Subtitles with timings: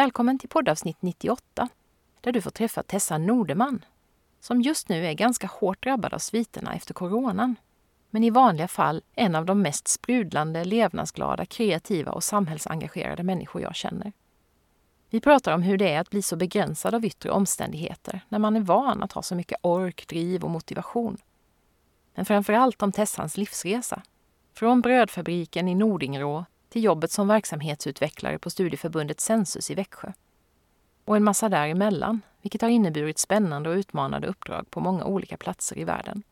[0.00, 1.68] Välkommen till poddavsnitt 98
[2.20, 3.84] där du får träffa Tessa Nordeman
[4.40, 7.56] som just nu är ganska hårt drabbad av sviterna efter coronan
[8.10, 13.74] men i vanliga fall en av de mest sprudlande, levnadsglada, kreativa och samhällsengagerade människor jag
[13.74, 14.12] känner.
[15.10, 18.56] Vi pratar om hur det är att bli så begränsad av yttre omständigheter när man
[18.56, 21.16] är van att ha så mycket ork, driv och motivation.
[22.14, 24.02] Men framför allt om Tessans livsresa.
[24.54, 30.12] Från brödfabriken i Nordingrå till jobbet som verksamhetsutvecklare på studieförbundet Sensus i Växjö.
[31.04, 35.78] Och en massa däremellan, vilket har inneburit spännande och utmanande uppdrag på många olika platser
[35.78, 36.22] i världen.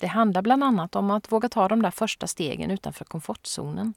[0.00, 3.94] Det handlar bland annat om att våga ta de där första stegen utanför komfortzonen.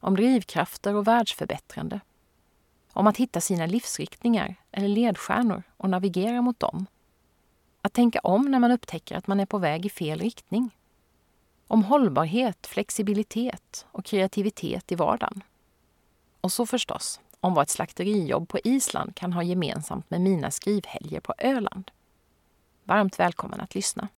[0.00, 2.00] Om drivkrafter och världsförbättrande.
[2.92, 6.86] Om att hitta sina livsriktningar eller ledstjärnor och navigera mot dem.
[7.82, 10.70] Att tänka om när man upptäcker att man är på väg i fel riktning
[11.66, 15.42] om hållbarhet, flexibilitet och kreativitet i vardagen.
[16.40, 21.20] Och så förstås om vad ett slakterijobb på Island kan ha gemensamt med mina skrivhelger
[21.20, 21.90] på Öland.
[22.84, 24.08] Varmt välkommen att lyssna.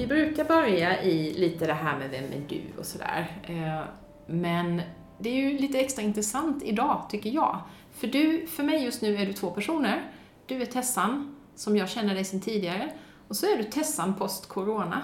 [0.00, 3.40] Vi brukar börja i lite det här med vem är du och sådär.
[3.42, 3.84] Eh,
[4.26, 4.82] men
[5.18, 7.60] det är ju lite extra intressant idag, tycker jag.
[7.90, 10.12] För du, för mig just nu är du två personer.
[10.46, 12.92] Du är Tessan, som jag känner dig sedan tidigare.
[13.28, 15.02] Och så är du Tessan post-corona,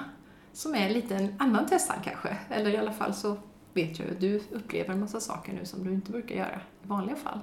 [0.53, 2.37] som är lite en annan Tessan kanske.
[2.51, 3.37] Eller i alla fall så
[3.73, 6.87] vet jag att du upplever en massa saker nu som du inte brukar göra i
[6.89, 7.41] vanliga fall.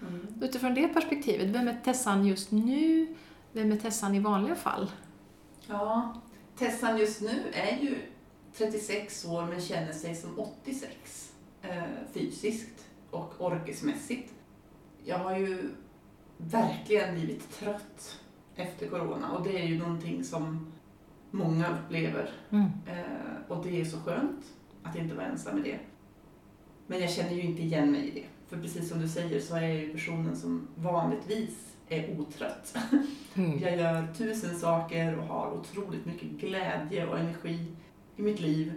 [0.00, 0.26] Mm.
[0.42, 3.14] Utifrån det perspektivet, vem är Tessan just nu?
[3.52, 4.90] Vem är Tessan i vanliga fall?
[5.66, 6.14] Ja,
[6.58, 7.98] Tessan just nu är ju
[8.54, 11.32] 36 år men känner sig som 86
[11.62, 11.82] eh,
[12.12, 14.32] fysiskt och orkesmässigt.
[15.04, 15.70] Jag har ju
[16.36, 18.20] verkligen blivit trött
[18.56, 20.72] efter corona och det är ju någonting som
[21.30, 22.30] många upplever.
[22.50, 22.66] Mm.
[22.86, 24.44] Eh, och det är så skönt
[24.82, 25.78] att inte vara ensam i det.
[26.86, 28.26] Men jag känner ju inte igen mig i det.
[28.48, 32.76] För precis som du säger så är jag ju personen som vanligtvis är otrött.
[33.34, 33.58] Mm.
[33.58, 37.66] Jag gör tusen saker och har otroligt mycket glädje och energi
[38.16, 38.72] i mitt liv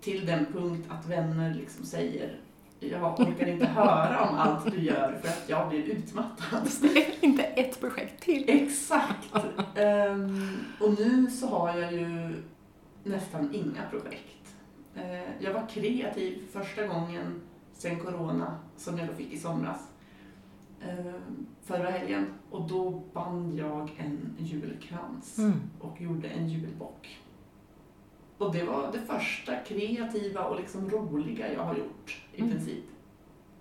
[0.00, 2.40] till den punkt att vänner liksom säger
[2.80, 6.68] jag orkar inte höra om allt du gör för att jag blir utmattad.
[7.20, 8.44] inte ett projekt till.
[8.48, 9.34] Exakt.
[9.76, 12.32] Um, och nu så har jag ju
[13.04, 14.54] nästan inga projekt.
[14.96, 17.40] Uh, jag var kreativ första gången
[17.72, 19.89] sen corona som jag då fick i somras
[21.62, 25.60] förra helgen och då band jag en julkrans mm.
[25.80, 27.20] och gjorde en julbock.
[28.38, 32.52] Och det var det första kreativa och liksom roliga jag har gjort i mm.
[32.52, 32.84] princip.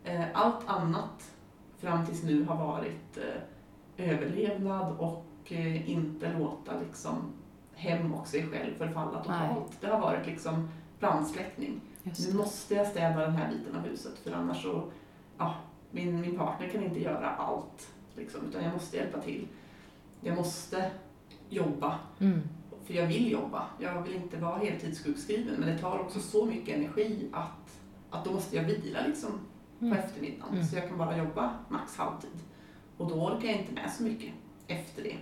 [0.04, 1.32] Eh, allt annat
[1.78, 7.34] fram tills nu har varit eh, överlevnad och eh, inte låta liksom
[7.74, 9.70] hem och sig själv förfalla totalt.
[9.70, 9.78] Nej.
[9.82, 10.70] Det har varit liksom
[11.00, 11.82] brandsläckning.
[12.04, 14.84] Nu måste jag städa den här biten av huset för annars så,
[15.38, 15.56] ja,
[15.92, 19.48] min, min partner kan inte göra allt, liksom, utan jag måste hjälpa till.
[20.22, 20.92] Jag måste
[21.50, 22.42] jobba, mm.
[22.86, 23.68] för jag vill jobba.
[23.80, 28.32] Jag vill inte vara heltidssjukskriven, men det tar också så mycket energi att, att då
[28.32, 29.40] måste jag vila liksom,
[29.80, 29.94] mm.
[29.94, 30.66] på eftermiddagen, mm.
[30.66, 32.40] så jag kan bara jobba max halvtid.
[32.98, 34.34] Och då orkar jag inte med så mycket
[34.68, 35.18] efter det.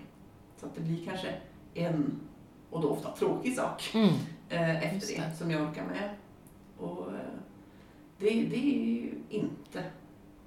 [0.58, 1.36] Så att det blir kanske
[1.74, 2.20] en,
[2.70, 4.10] och då ofta tråkig sak, mm.
[4.50, 5.24] eh, efter det.
[5.30, 5.36] det.
[5.36, 6.10] som jag orkar med.
[6.78, 7.20] Och eh,
[8.20, 9.84] det, det är inte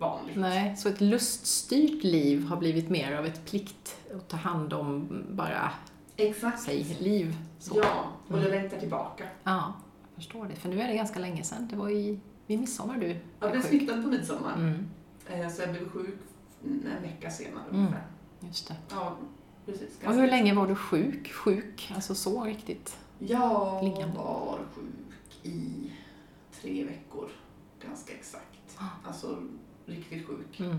[0.01, 0.37] vanligt.
[0.37, 5.23] Nej, så ett luststyrt liv har blivit mer av ett plikt att ta hand om
[5.31, 5.73] bara
[6.17, 6.63] Exakt.
[6.63, 7.37] sig, liv.
[7.59, 7.79] Så.
[7.83, 8.51] Ja, och mm.
[8.51, 9.25] längtar tillbaka.
[9.43, 10.57] Ja, jag förstår det.
[10.57, 11.69] För nu är det ganska länge sedan.
[11.71, 14.55] Det var i, vid midsommar du Jag blev smittad på midsommar.
[14.55, 14.89] Mm.
[15.27, 16.19] Eh, så jag blev sjuk
[16.65, 17.81] en vecka senare mm.
[17.81, 18.07] ungefär.
[18.41, 18.77] Just det.
[18.91, 19.17] Ja,
[19.67, 19.99] precis.
[20.07, 21.33] Och hur länge var du sjuk?
[21.33, 22.99] Sjuk, alltså så riktigt?
[23.19, 24.17] Jag liggande.
[24.17, 25.91] var sjuk i
[26.61, 27.29] tre veckor,
[27.87, 28.77] ganska exakt.
[28.77, 29.09] Ah.
[29.09, 29.43] Alltså
[29.91, 30.61] riktigt sjuk.
[30.61, 30.77] Mm.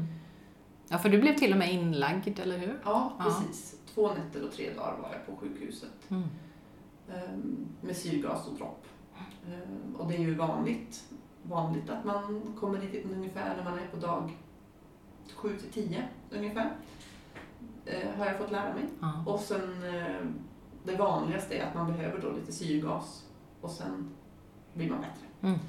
[0.90, 2.80] Ja, för du blev till och med inlagd, eller hur?
[2.84, 3.26] Ja, Ja.
[3.26, 3.80] precis.
[3.94, 5.90] Två nätter och tre dagar var jag på sjukhuset.
[6.10, 6.24] Mm.
[7.14, 8.86] Ehm, med syrgas och dropp.
[9.48, 11.04] Ehm, och det är ju vanligt,
[11.44, 14.38] vanligt att man kommer dit ungefär när man är på dag
[15.36, 16.72] 7 till 10 ungefär.
[17.86, 18.84] Ehm, har jag fått lära mig.
[19.02, 19.24] Ja.
[19.28, 19.82] Och sen
[20.84, 23.26] det vanligaste är att man behöver då lite syrgas
[23.62, 24.10] och sen
[24.74, 25.26] blir man bättre.
[25.42, 25.60] Mm.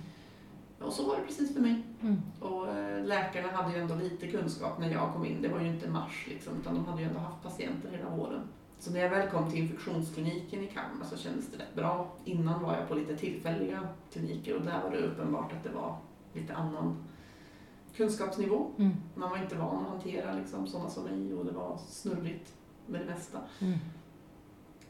[0.83, 1.83] Och så var det precis för mig.
[2.03, 2.17] Mm.
[2.41, 5.43] Och eh, läkarna hade ju ändå lite kunskap när jag kom in.
[5.43, 8.43] Det var ju inte mars liksom, utan de hade ju ändå haft patienter hela våren.
[8.79, 12.13] Så när jag väl kom till infektionskliniken i Kalmar så kändes det rätt bra.
[12.25, 15.97] Innan var jag på lite tillfälliga kliniker och där var det uppenbart att det var
[16.33, 16.97] lite annan
[17.97, 18.71] kunskapsnivå.
[18.79, 18.93] Mm.
[19.15, 22.55] Man var inte van att hantera liksom, sådana som mig och det var snurrigt
[22.87, 23.39] med det mesta.
[23.61, 23.79] Mm.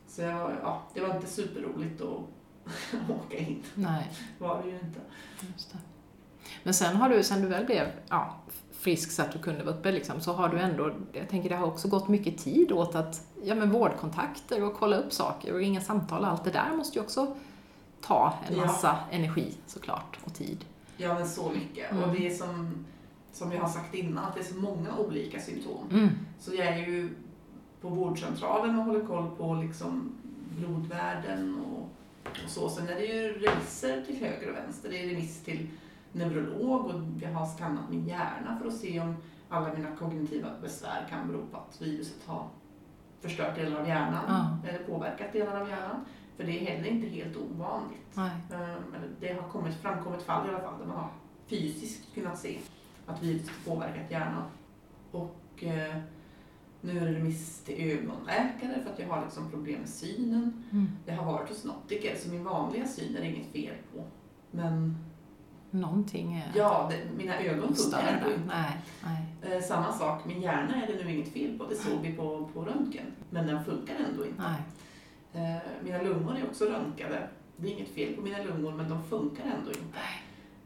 [0.07, 2.21] Så jag, ja, det var inte superroligt att
[3.27, 3.63] åka in.
[3.75, 5.01] Nej, var det ju inte.
[5.73, 5.79] det.
[6.63, 8.37] Men sen har du, sen du väl blev ja,
[8.73, 11.57] frisk så att du kunde vara uppe, liksom, så har du ändå, jag tänker det
[11.57, 15.59] har också gått mycket tid åt att, ja men vårdkontakter och kolla upp saker och
[15.59, 17.37] ringa samtal och allt det där måste ju också
[18.01, 18.67] ta en Ja.
[18.67, 20.65] massa energi såklart och tid.
[20.97, 21.93] Ja, men så mycket.
[21.93, 22.05] Mm.
[22.05, 22.85] Och det är som,
[23.33, 25.89] som jag har sagt innan, att det är så många olika symptom.
[25.91, 26.09] Mm.
[26.41, 27.11] Så jag är ju
[27.81, 30.13] på vårdcentralen och håller koll på liksom
[30.59, 31.89] blodvärden och,
[32.45, 32.69] och så.
[32.69, 34.91] Sen är det ju remisser till höger och vänster.
[34.91, 35.69] Det är remiss till
[36.13, 39.17] neurolog och jag har skannat min hjärna för att se om
[39.49, 42.49] alla mina kognitiva besvär kan bero på att viruset har
[43.21, 44.69] förstört delar av hjärnan Ja.
[44.69, 46.05] eller påverkat delar av hjärnan.
[46.37, 48.17] För det är heller inte helt ovanligt.
[48.97, 51.09] Eller det har kommit, framkommit fall i alla fall där man har
[51.47, 52.59] fysiskt kunnat se
[53.07, 54.43] att viruset påverkat hjärnan.
[55.11, 55.97] Och eh,
[56.83, 60.65] nu är det remiss till ögonläkare för att jag har liksom problem med synen.
[60.73, 60.89] Mm.
[61.07, 64.05] Jag har varit hos optiker så min vanliga syn är det inget fel på.
[64.51, 64.97] Men
[65.71, 68.41] Någonting är ja, det, mina ögon funkar inte.
[68.47, 71.67] Nej, nej, Eh, samma sak, min hjärna är det nu inget fel på.
[71.67, 73.07] Det såg vi på, på röntgen.
[73.31, 74.43] Men den funkar ändå inte.
[74.43, 74.63] nej.
[75.33, 77.29] Eh, mina lungor är också röntgade.
[77.57, 79.99] Det är inget fel på mina lungor men de funkar ändå inte.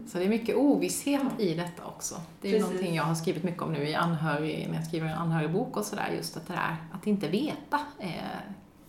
[0.07, 2.15] Så det är mycket ovisshet i detta också.
[2.41, 2.67] Det är Precis.
[2.67, 5.85] någonting jag har skrivit mycket om nu i anhörig, när jag skriver en anhörigbok och
[5.85, 8.41] sådär, just att det där att inte veta är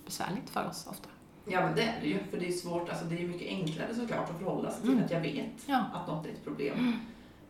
[0.06, 1.10] besvärligt för oss ofta.
[1.46, 3.96] Ja men det är det ju, för det är svårt, alltså det är mycket enklare
[3.96, 5.04] såklart att förhålla sig till Mm.
[5.06, 5.84] att jag vet Ja.
[5.94, 6.94] att något är ett problem.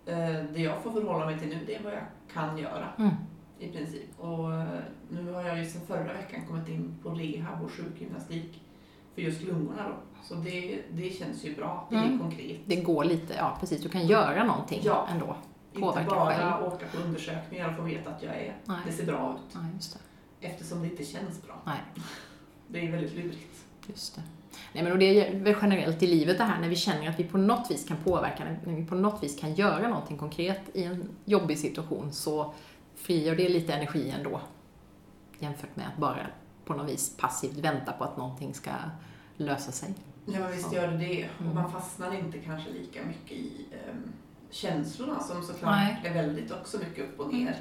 [0.05, 0.15] Eh,
[0.53, 3.13] Det jag får förhålla mig till nu, det är vad jag kan göra Mm.
[3.59, 4.19] i princip.
[4.19, 4.67] Och eh,
[5.09, 8.61] nu har jag ju sedan förra veckan kommit in på rehab och sjukgymnastik
[9.15, 9.95] för just lungorna då.
[10.23, 12.19] Så det, det känns ju bra, det är Mm.
[12.19, 12.57] konkret.
[12.65, 15.07] Det går lite, ja precis, du kan göra någonting Ja.
[15.11, 15.35] ändå.
[15.73, 16.67] Inte Påverka bara själv.
[16.73, 18.77] åka på undersökningar och få veta att jag är, Nej.
[18.85, 19.55] det ser bra ut.
[19.61, 19.93] Nej, just
[20.41, 20.47] det.
[20.47, 21.61] Eftersom det inte känns bra.
[21.65, 21.79] Nej.
[22.67, 23.65] Det är väldigt lurigt.
[23.87, 24.21] Just det.
[24.73, 27.19] Nej, men och det är väl generellt i livet det här när vi känner att
[27.19, 30.61] vi på något vis kan påverka, när vi på något vis kan göra någonting konkret
[30.73, 32.53] i en jobbig situation så
[32.95, 34.41] frigör det lite energi ändå.
[35.39, 36.17] Jämfört med att bara
[36.65, 38.71] på något vis passivt vänta på att någonting ska
[39.37, 39.93] lösa sig.
[40.25, 41.29] Ja, men visst gör det det.
[41.35, 41.55] Och Mm.
[41.55, 44.13] man fastnar inte kanske lika mycket i um,
[44.49, 46.01] känslorna som såklart Nej.
[46.03, 47.55] är väldigt också mycket upp och ner.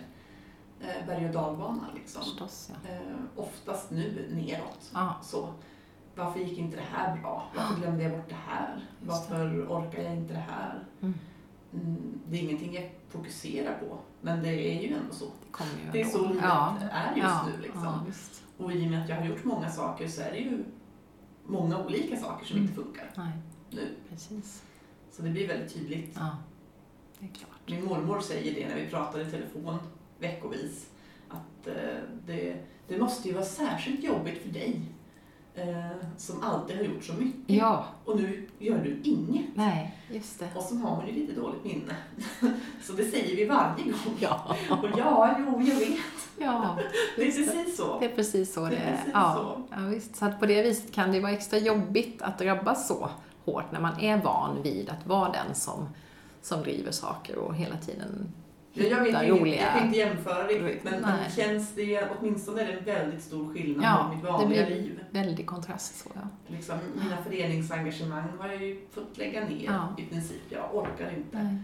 [0.81, 2.23] Uh, berg och dalbana liksom.
[2.23, 2.91] Förstås, ja.
[2.93, 3.01] Eh,
[3.37, 4.91] oftast nu neråt.
[4.95, 5.49] Ja, Så.
[6.15, 7.51] Varför gick inte det här bra?
[7.57, 8.75] Varför glömde jag bort det här?
[9.01, 9.09] Det.
[9.09, 10.85] Varför orkar jag inte det här?
[11.03, 11.15] Mm.
[11.75, 15.25] Mm, det är ingenting jag fokuserar på, men det är ju ändå så.
[15.25, 16.77] det kommer ju Det är så livet ja.
[16.91, 17.47] är just ja.
[17.47, 17.63] nu.
[17.63, 17.85] Liksom.
[17.85, 18.65] Ja.
[18.65, 20.65] Och i och med att jag har gjort många saker så är det ju
[21.47, 22.69] många olika saker som Mm.
[22.69, 23.33] inte funkar Nej,
[23.71, 23.95] nu.
[24.11, 24.63] precis.
[25.11, 26.13] Så det blir väldigt tydligt.
[26.15, 26.37] Ja,
[27.19, 27.51] det är klart.
[27.67, 29.79] Min mormor säger det när vi pratar i telefon
[30.19, 30.91] veckovis.
[31.29, 31.75] Att eh,
[32.27, 32.57] det,
[32.89, 34.81] det måste ju vara särskilt jobbigt för dig.
[35.57, 37.57] Eh, som alltid har gjort så mycket.
[37.57, 39.47] Ja, Och nu gör du inget.
[39.55, 40.49] nej, just det.
[40.55, 41.97] Och så har man ju lite dåligt minne.
[42.83, 44.17] så det säger vi varje gång.
[44.21, 45.99] Ja, Och ja, jo, jag vet.
[46.39, 46.77] ja.
[47.17, 47.99] Det är precis så.
[48.01, 48.91] Det är precis så det är.
[48.97, 49.63] precis Ja, så.
[49.77, 50.17] ja, visst.
[50.17, 53.11] Så att på det viset kan det vara extra jobbigt att drabbas så
[53.45, 55.89] hårt när man är van vid att vara den som,
[56.43, 58.33] som driver saker och hela tiden
[58.79, 59.01] Ja, jag,
[59.45, 63.23] vet jag kan inte jämföra riktigt, men, det känns det, åtminstone är det en väldigt
[63.23, 65.01] stor skillnad Ja, mot mitt det vanliga blir- liv.
[65.11, 66.21] Väldig kontrast så ja.
[66.47, 69.95] Liksom, mina föreningsengagemang har jag ju fått lägga ner Ja.
[69.99, 70.43] i princip.
[70.49, 71.57] Jag orkar inte.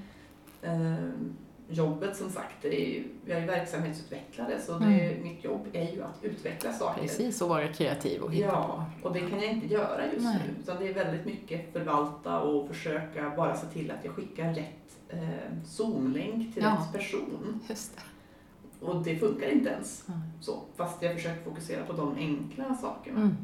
[0.63, 1.37] Ehm,
[1.69, 5.23] jobbet som sagt, det är ju, jag är verksamhetsutvecklare så det, Mm.
[5.23, 7.01] mitt jobb är ju att utveckla saker.
[7.03, 9.09] Precis, och vara kreativ och hitta Ja, på.
[9.09, 10.39] och det kan jag inte göra just Nej.
[10.47, 10.63] nu.
[10.63, 14.82] Utan det är väldigt mycket förvalta och försöka bara se till att jag skickar rätt
[15.13, 15.19] eh,
[15.67, 16.71] Zoom-länk till Ja.
[16.71, 17.61] rätt person.
[17.69, 18.03] Just det.
[18.87, 20.19] Och det funkar inte ens Nej.
[20.41, 20.61] så.
[20.77, 23.21] Fast jag försöker fokusera på de enkla sakerna.
[23.21, 23.37] Mm.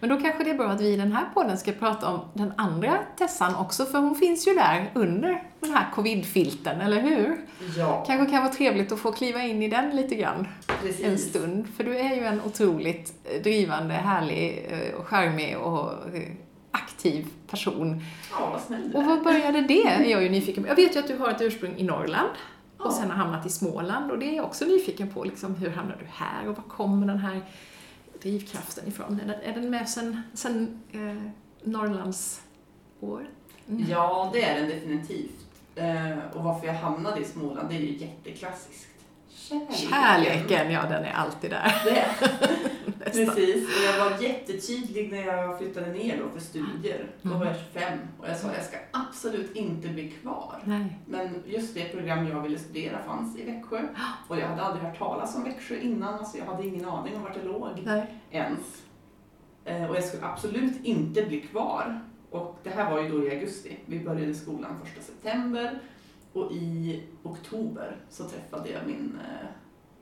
[0.00, 2.20] Men då kanske det är bra att vi i den här podden ska prata om
[2.34, 7.36] den andra Tessan också, för hon finns ju där under den här covid-filten, eller hur?
[7.76, 10.46] Ja, Kanske kan vara trevligt att få kliva in i den lite grann
[10.82, 11.04] precis.
[11.06, 11.66] en stund.
[11.76, 16.22] För du är ju en otroligt drivande, härlig, eh, och charmig och eh,
[16.76, 18.02] aktiv person.
[18.30, 19.82] Ja, vad snäll du Och vad började det?
[19.86, 20.68] är jag ju nyfiken på.
[20.68, 22.28] Jag vet ju att du har ett ursprung i Norrland
[22.78, 22.84] Ja.
[22.84, 25.24] och sen har hamnat i Småland och det är jag också nyfiken på.
[25.24, 27.40] Liksom, hur hamnade du här och var kommer den här
[28.22, 29.20] drivkraften ifrån?
[29.24, 31.30] Är den, är den med sen, sen eh,
[31.70, 32.42] Norrlands
[33.00, 33.28] år?
[33.68, 33.84] Mm.
[33.88, 35.46] Ja, det är den definitivt.
[35.74, 38.95] Eh, och varför jag hamnade i Småland, det är ju jätteklassiskt.
[39.36, 39.74] Kärleken.
[39.74, 41.74] Kärleken, ja den är alltid där.
[41.84, 42.06] Det,
[43.04, 43.64] precis.
[43.66, 47.06] Och jag var jättetydlig när jag flyttade ner då för studier.
[47.22, 47.38] Då Mm.
[47.40, 50.62] var jag 25 och jag sa jag ska absolut inte bli kvar.
[50.64, 50.98] Nej.
[51.06, 53.82] Men just det program jag ville studera fanns i Växjö.
[54.28, 56.14] Och jag hade aldrig hört talas om Växjö innan.
[56.14, 58.14] Alltså jag hade ingen aning om vart det låg Nej.
[58.30, 58.82] ens.
[59.64, 62.00] Eh, Och jag skulle absolut inte bli kvar.
[62.30, 63.76] Och det här var ju då i augusti.
[63.86, 65.78] Vi började skolan 1 september.
[66.36, 69.46] Och i oktober så träffade jag min, eh,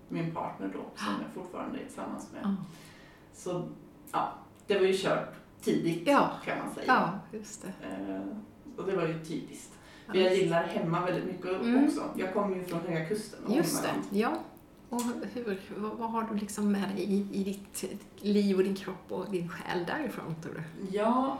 [0.08, 2.56] min partner då, som jag fortfarande är tillsammans med.
[3.32, 3.68] Så
[4.12, 4.32] ja,
[4.66, 6.30] det var ju kört tidigt Ja.
[6.44, 6.84] kan man säga.
[6.86, 7.86] Ja, just det.
[7.86, 8.20] Eh,
[8.76, 9.72] Och det var ju typiskt.
[10.06, 11.84] För jag gillar hemma väldigt mycket Mm.
[11.84, 12.02] också.
[12.16, 13.44] Jag kommer ju från Höga Kusten.
[13.44, 14.32] och Just det, ja.
[14.88, 15.00] Och
[15.34, 17.84] hur, vad, har du liksom med dig i, i ditt
[18.24, 20.96] liv och din kropp och din själ därifrån, tror du?
[20.96, 21.38] Ja,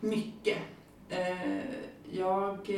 [0.00, 0.58] mycket.
[1.08, 1.60] Eh,
[2.10, 2.70] Jag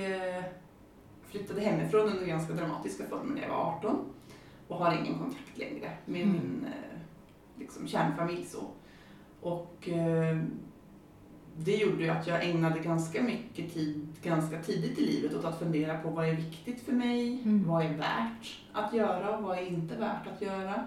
[1.31, 3.97] flyttade hemifrån under ganska dramatiska former när jag var 18
[4.69, 6.33] och har ingen kontakt längre med Mm.
[6.37, 6.99] min eh,
[7.59, 8.45] liksom, kärnfamilj.
[8.45, 8.63] Så.
[9.41, 10.39] Och eh,
[11.57, 15.59] det gjorde ju att jag ägnade ganska mycket tid ganska tidigt i livet åt att
[15.59, 17.69] fundera på vad är viktigt för mig, Mm.
[17.69, 20.87] vad är värt att göra och vad är inte värt att göra.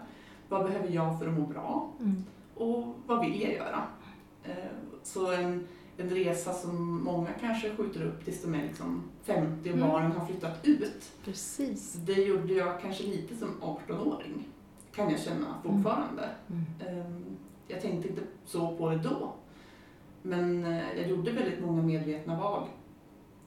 [0.49, 1.89] Vad behöver jag för att må bra?
[1.99, 2.23] Mm.
[2.55, 3.83] och vad vill jag göra?
[4.43, 4.53] Eh,
[5.03, 5.67] Så en,
[6.01, 9.89] en resa som många kanske skjuter upp tills de är liksom 50 och Mm.
[9.89, 11.11] barnen har flyttat ut.
[11.25, 11.93] Precis.
[11.93, 14.47] Det gjorde jag kanske lite som 18-åring,
[14.95, 16.29] kan jag känna fortfarande.
[16.49, 16.63] Mm.
[16.99, 17.05] Eh,
[17.67, 19.33] Jag tänkte inte så på det då.
[20.21, 22.63] Men eh, jag gjorde väldigt många medvetna val.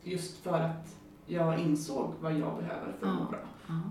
[0.02, 0.96] Just för att
[1.26, 3.38] jag insåg vad jag behöver för att må bra.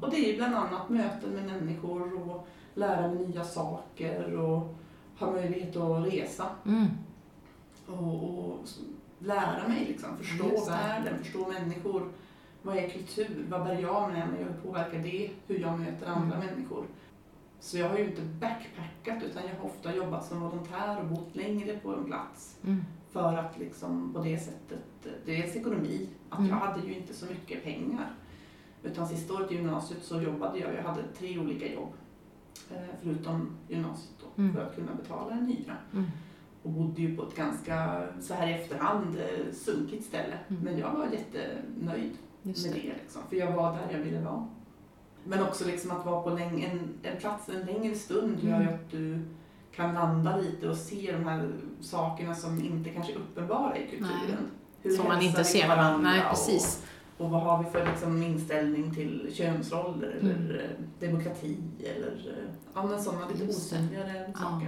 [0.01, 4.75] Och det är bland annat möten med människor och lära mig nya saker och
[5.19, 6.85] ha möjlighet att resa Mm.
[7.87, 8.59] Och, och
[9.19, 12.09] lära mig, liksom, förstå Just världen, förstå människor.
[12.61, 13.45] Vad är kultur?
[13.49, 14.43] Vad bär jag med mig?
[14.43, 16.47] Hur påverkar det hur jag möter andra Mm.
[16.47, 16.85] människor?
[17.59, 21.35] Så jag har ju inte backpackat utan jag har ofta jobbat som volontär och bott
[21.35, 22.83] längre på en plats Mm.
[23.11, 24.83] för att liksom på det sättet,
[25.25, 26.49] dels ekonomi, att Mm.
[26.49, 28.11] jag hade ju inte så mycket pengar.
[28.83, 31.93] Utan sista året i gymnasiet så jobbade jag, jag hade tre olika jobb.
[32.71, 34.53] eh, Förutom gymnasiet då, Mm.
[34.55, 35.77] för att kunna betala en hyra.
[36.63, 40.37] Och bodde ju på ett ganska, så här i efterhand, eh, sunkigt ställe.
[40.47, 40.61] Mm.
[40.63, 42.11] Men jag var jättenöjd
[42.43, 42.79] Just med det.
[42.81, 42.93] det.
[43.03, 44.47] Liksom, för jag var där jag ville vara.
[45.23, 46.63] Men också liksom att vara på en,
[47.03, 48.73] en plats en längre stund gör ju Mm.
[48.75, 49.19] att du
[49.75, 51.51] kan landa lite och se de här
[51.81, 54.49] sakerna som inte kanske är uppenbara i kulturen.
[54.83, 54.95] Nej.
[54.97, 55.97] Som man inte ser varandra.
[56.09, 56.85] Nej, och- precis.
[57.17, 60.55] Och vad har vi för liksom inställning till könsroller eller Mm.
[60.55, 60.69] eh,
[61.09, 64.61] demokrati eller eh, ja, sådana lite osynligare Ja.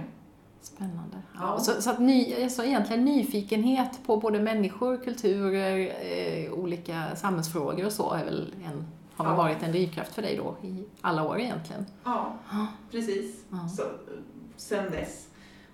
[0.66, 1.16] Spännande.
[1.34, 1.58] Ja.
[1.58, 7.92] Så, så att ny, alltså egentligen nyfikenhet på både människor, kulturer, eh, olika samhällsfrågor och
[7.92, 9.36] så är väl en, har väl Ja.
[9.36, 11.86] varit en drivkraft för dig då i alla år egentligen?
[12.04, 12.66] Ja, Ja.
[12.90, 13.44] precis.
[13.76, 13.82] Så,
[14.56, 15.28] sen dess.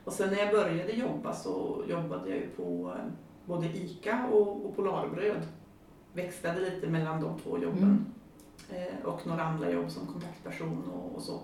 [0.05, 3.05] Och sen när jag började jobba så jobbade jag ju på eh,
[3.47, 5.43] både ICA och, och Polarbröd.
[6.13, 8.07] Växlade lite mellan de två jobben.
[8.71, 11.41] Eh, och några andra jobb som kontaktperson och, och så.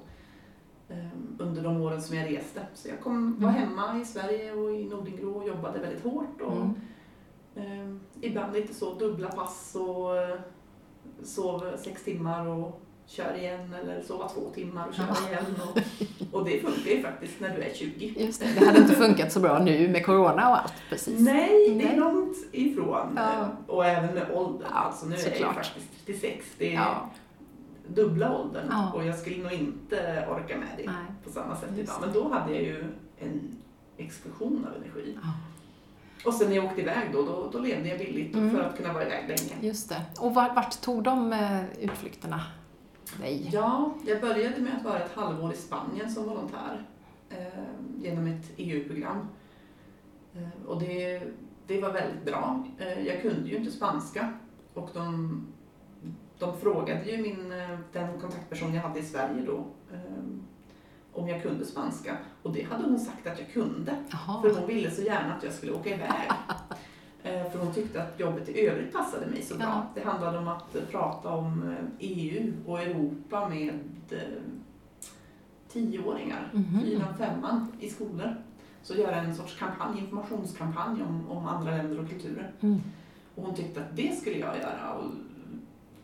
[0.91, 0.97] Eh,
[1.39, 2.61] under de åren som jag reste.
[2.75, 3.61] Så jag kom, var Mm.
[3.61, 6.41] hemma i Sverige och i Nordingrå och jobbade väldigt hårt.
[6.41, 6.75] Och, Mm.
[7.55, 7.97] eh,
[8.31, 10.39] ibland lite så dubbla pass och eh,
[11.25, 15.29] sov sex timmar och kör igen eller sova två timmar och kör Ja.
[15.29, 15.45] igen.
[15.69, 15.79] Och,
[16.41, 18.15] och det funkar ju faktiskt när du är 20.
[18.27, 21.21] Just det, det hade inte funkat så bra nu med corona och allt precis.
[21.21, 23.13] Nej, det är långt ifrån.
[23.17, 23.49] Ja.
[23.67, 24.69] Och även med åldern.
[24.71, 25.55] Ja, alltså, nu är jag ju såklart.
[25.55, 26.47] faktiskt 36.
[26.59, 27.11] Det är Ja,
[27.95, 28.93] dubbla åldern Ja.
[28.95, 30.95] och jag skulle nog inte orka med det nej.
[31.25, 32.01] på samma sätt Just idag.
[32.01, 32.85] Men då hade jag ju
[33.19, 33.57] en
[33.97, 35.19] explosion av energi.
[35.23, 35.29] Ja.
[36.27, 38.51] Och sen när jag åkte iväg då, då, då levde jag billigt Mm.
[38.51, 39.67] för att kunna vara iväg länge.
[39.69, 40.03] Just det.
[40.21, 42.41] Och vart, vart tog de eh, utflykterna
[43.21, 43.51] dig?
[43.53, 46.87] Ja, jag började med att vara ett halvår i Spanien som volontär
[47.31, 47.65] eh,
[47.99, 49.19] genom ett EU-program.
[50.35, 51.23] Eh, och det,
[51.67, 52.65] det var väldigt bra.
[52.79, 54.33] Eh, jag kunde ju inte spanska
[54.75, 55.47] och de,
[56.39, 60.01] de frågade ju min, eh, den kontaktperson jag hade i Sverige då eh,
[61.13, 62.17] om jag kunde spanska.
[62.43, 63.97] Och det hade hon sagt att jag kunde.
[64.11, 64.43] Jaha.
[64.43, 66.11] För hon ville så gärna att jag skulle åka iväg.
[67.23, 69.67] Eh, För hon tyckte att jobbet i övrigt passade mig så bra.
[69.67, 69.87] Ja.
[69.95, 73.79] Det handlade om att eh, prata om EU och Europa med
[75.69, 76.81] tioåringar, Mhm.
[76.85, 78.37] fyran, femman i skolor.
[78.83, 82.51] Så göra en sorts kampanj, informationskampanj om, om andra länder och kulturer.
[82.61, 82.81] Mm.
[83.35, 84.93] Och hon tyckte att det skulle jag göra.
[84.93, 85.11] Och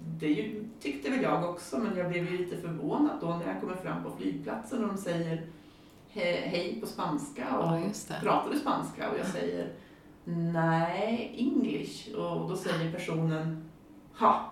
[0.06, 3.76] det tyckte väl jag också, men jag blev ju lite förvånad då när jag kommer
[3.76, 5.36] fram på flygplatsen och de säger
[6.12, 7.58] he- hej på spanska.
[7.58, 9.10] Och Ja, pratar du spanska?
[9.10, 9.72] Och jag säger
[10.24, 12.14] nej, English.
[12.14, 13.70] Och då säger personen
[14.18, 14.50] ha,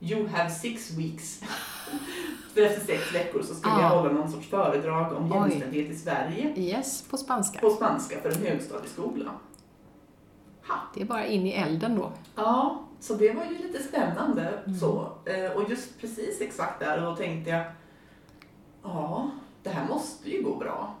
[0.00, 1.42] you have six weeks.
[2.54, 3.80] För efter sex veckor så skulle Ah.
[3.82, 7.58] jag hålla någon sorts föredrag om jämställdhet i Sverige Yes, på spanska.
[7.60, 9.30] på spanska för en högstadieskola.
[10.68, 10.74] Ha.
[10.94, 12.12] Det är bara in i elden då.
[12.36, 14.48] Ja, så det var ju lite spännande.
[14.66, 14.78] Mm.
[14.78, 15.12] Så.
[15.24, 17.64] Eh, Och just precis exakt där då tänkte jag,
[18.82, 19.30] ja,
[19.62, 20.94] det här måste ju gå bra.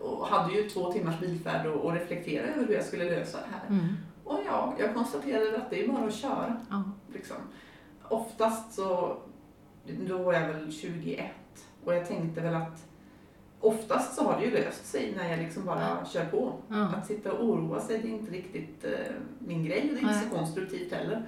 [0.00, 3.46] Och hade ju två timmars bilfärd och, och reflektera över hur jag skulle lösa det
[3.52, 3.68] här.
[3.68, 3.96] Mm.
[4.24, 6.56] Och ja, jag konstaterade att det är bara att köra.
[6.70, 6.82] Ja.
[7.14, 7.36] Liksom.
[8.08, 9.16] Oftast så,
[10.08, 11.26] då var jag väl 21
[11.84, 12.86] och jag tänkte väl att
[13.60, 16.52] oftast så har det ju löst sig när jag liksom bara kör på.
[16.68, 16.84] Ja.
[16.96, 20.14] Att sitta och oroa sig, det är inte riktigt eh, min grej och det är
[20.14, 21.26] inte så konstruktivt heller.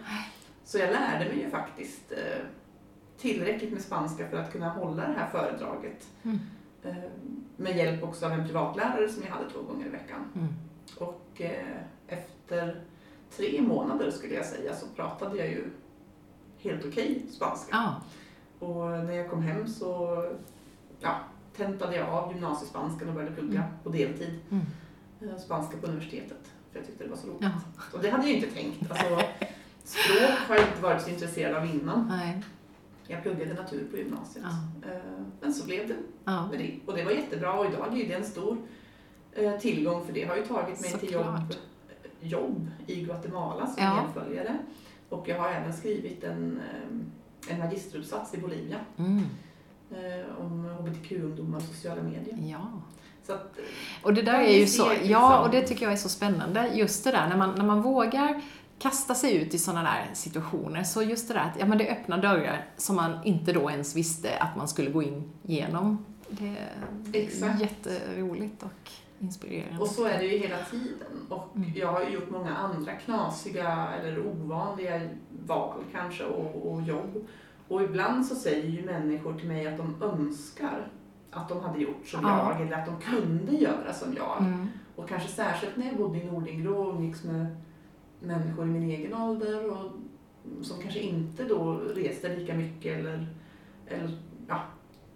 [0.64, 2.44] Så jag lärde mig ju faktiskt eh,
[3.18, 6.08] tillräckligt med spanska för att kunna hålla det här föredraget.
[6.22, 6.38] Mm.
[6.82, 7.10] Eh,
[7.56, 10.32] med hjälp också av en privatlärare som jag hade två gånger i veckan.
[10.34, 10.48] Mm.
[10.98, 12.80] Och eh, efter
[13.36, 15.70] tre månader skulle jag säga så pratade jag ju
[16.58, 17.68] helt okej spanska.
[17.70, 18.02] Ja.
[18.66, 20.24] Och när jag kom hem så
[21.00, 21.16] ja,
[21.56, 23.71] tentade jag av gymnasiespanskan och började plugga Mm.
[23.82, 24.38] på deltid.
[24.50, 24.64] Mm.
[25.21, 26.50] eh, Spanska på universitetet.
[26.73, 27.38] För jag tyckte det var så roligt.
[27.42, 27.50] Ja.
[27.92, 28.90] Och det hade jag ju inte tänkt.
[28.90, 29.04] Alltså,
[29.85, 32.09] språk har jag inte varit så intresserad av innan.
[32.09, 32.42] Nej.
[33.06, 34.44] Jag pluggade natur på gymnasiet.
[34.82, 34.90] Ja.
[34.92, 34.99] Eh,
[35.40, 36.46] Men så blev det Ja.
[36.50, 36.79] med det.
[36.87, 38.57] Och det var jättebra och idag är det en stor
[39.33, 41.59] eh, tillgång för det har ju tagit mig till jobb, Såklart.
[42.20, 44.03] jobb i Guatemala som Ja.
[44.03, 44.59] medföljare.
[45.09, 46.61] Och jag har även skrivit en,
[47.48, 49.22] en magisteruppsats i Bolivia Mm.
[49.94, 52.38] Eh, om hbtq-ungdomar och sociala medier.
[52.50, 52.66] Ja.
[53.35, 53.64] Att, eh,
[54.02, 55.96] Och det där Ja, är ju så, ser liksom- ja och det tycker jag är
[55.96, 56.70] så spännande.
[56.74, 58.40] Just det där när man, när man vågar
[58.78, 60.83] kasta sig ut i sådana där situationer.
[60.83, 63.96] Så just det där att, ja men det öppnar dörrar som man inte då ens
[63.96, 66.05] visste att man skulle gå in genom.
[66.28, 67.61] Det är Exakt.
[67.61, 69.78] jätteroligt och inspirerande.
[69.81, 71.26] och så är det ju hela tiden.
[71.28, 71.72] Och Mm.
[71.76, 75.00] jag har gjort många andra knasiga eller ovanliga
[75.46, 77.26] val kanske och, och jobb.
[77.72, 80.88] Och ibland så säger ju människor till mig att de önskar
[81.30, 82.52] att de hade gjort som Ja.
[82.52, 84.37] jag eller att de kunde göra som jag.
[84.40, 84.68] Mm.
[84.96, 87.46] Och kanske särskilt när jag bodde i Nordingrå och umgicks med
[88.20, 89.90] människor i min egen ålder och
[90.64, 93.26] som kanske inte då reste lika mycket eller,
[93.87, 94.61] eller ja,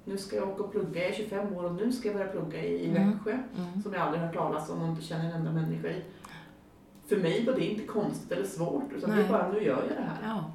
[0.05, 2.31] nu ska jag åka och plugga, jag är 25 år och nu ska jag börja
[2.33, 3.11] plugga i, i Mm.
[3.13, 3.83] Växjö Mm.
[3.83, 6.03] som jag aldrig hört talas om och inte känner en enda människa i.
[7.07, 9.25] För mig var det inte konstigt eller svårt utan det Nej.
[9.25, 10.19] är bara nu gör jag det här.
[10.23, 10.53] Ja.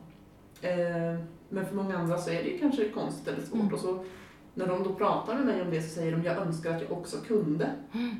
[0.69, 1.19] Eh,
[1.51, 3.59] men för många andra så är det ju kanske konstigt eller svårt.
[3.61, 3.73] Mm.
[3.73, 4.03] Och så,
[4.53, 6.91] när de då pratar med mig om det så säger de jag önskar att jag
[6.91, 7.69] också kunde.
[7.93, 8.15] Mm.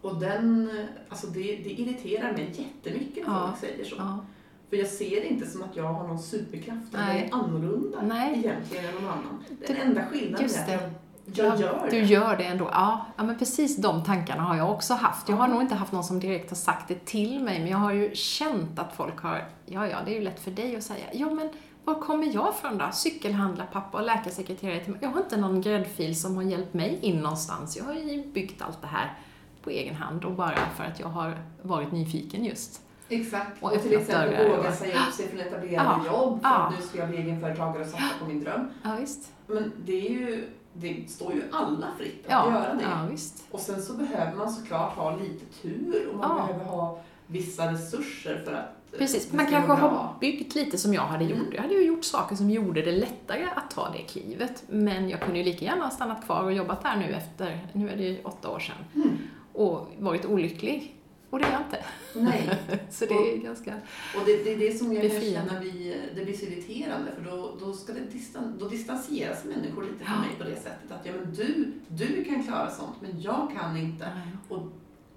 [0.00, 0.70] Och den,
[1.08, 2.50] alltså det, det irriterar mig
[2.84, 3.46] jättemycket när Ja.
[3.48, 3.94] folk säger så.
[3.98, 4.24] Ja.
[4.70, 7.28] För jag ser det inte som att jag har någon superkraft Nej.
[7.32, 8.38] är annorlunda Nej.
[8.38, 9.44] egentligen än någon annan.
[9.48, 10.90] Den Det- enda skillnaden just är att det.
[11.34, 12.06] jag, jag gör Du det.
[12.06, 12.68] gör det ändå.
[12.72, 15.28] Ja, ja, men precis de tankarna har jag också haft.
[15.28, 15.52] Jag har Ja.
[15.52, 18.14] nog inte haft någon som direkt har sagt det till mig, men jag har ju
[18.14, 21.30] känt att folk har, ja, ja, det är ju lätt för dig att säga, ja,
[21.30, 21.48] men
[21.84, 22.88] var kommer jag från då?
[22.92, 25.00] Cykelhandlarpappa och läkarsekreterare till mig.
[25.02, 27.76] Jag har inte någon gräddfil som har hjälpt mig in någonstans.
[27.76, 29.18] Jag har ju byggt allt det här
[29.62, 32.82] på egen hand och bara för att jag har varit nyfiken just.
[33.08, 33.62] Exakt.
[33.62, 36.12] Och Och, till exempel våga säga upp sig från etablerade Ja.
[36.12, 36.56] jobb för Ja.
[36.56, 38.70] att nu ska jag bli egenföretagare och satsa på min dröm.
[38.82, 39.32] Ja, visst.
[39.46, 42.82] Men det är ju, det står ju alla fritt att Ja, göra det.
[42.82, 43.44] ja visst.
[43.50, 46.46] Och sen så behöver man såklart ha lite tur och man Ja.
[46.46, 49.76] behöver ha vissa resurser för att eh, Precis, man kanske bra.
[49.76, 51.38] har byggt lite som jag hade gjort.
[51.38, 51.52] Mm.
[51.54, 54.62] Jag hade ju gjort saker som gjorde det lättare att ta det klivet.
[54.68, 57.90] Men jag kunde ju lika gärna ha stannat kvar och jobbat där nu efter, nu
[57.90, 59.08] är det ju åtta år sedan, Mm.
[59.52, 60.96] och varit olycklig.
[61.30, 61.84] Och det är jag inte.
[62.14, 62.48] Nej,
[62.90, 63.74] Så det är ganska...
[64.16, 65.50] och det, det är det som jag kan Befriande.
[65.50, 69.82] känna vi, det blir så irriterande för då, då, ska det distan, då distanseras människor
[69.82, 70.20] lite från Ja.
[70.20, 73.76] mig på det sättet att ja, men du, du kan klara sånt men jag kan
[73.76, 74.08] inte.
[74.48, 74.62] Och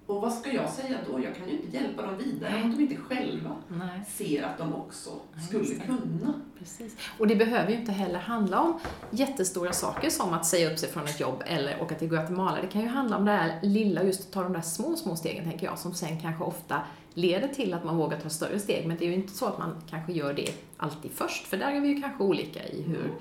[0.06, 1.20] vad ska jag säga då?
[1.24, 4.74] Jag kan ju inte hjälpa dem vidare om de inte själva Nej, ser att de
[4.74, 5.86] också Nej, skulle det.
[5.86, 6.34] kunna.
[6.58, 6.96] precis.
[7.18, 8.78] Och det behöver ju inte heller handla om
[9.10, 12.60] jättestora saker som att säga upp sig från ett jobb eller åka till Guatemala.
[12.60, 15.16] Det kan ju handla om det här lilla, just att ta de där små, små
[15.16, 16.80] stegen, tänker jag, som sen kanske ofta
[17.14, 18.86] leder till att man vågar ta större steg.
[18.86, 21.72] Men det är ju inte så att man kanske gör det alltid först, för där
[21.72, 23.12] är vi ju kanske olika i hur,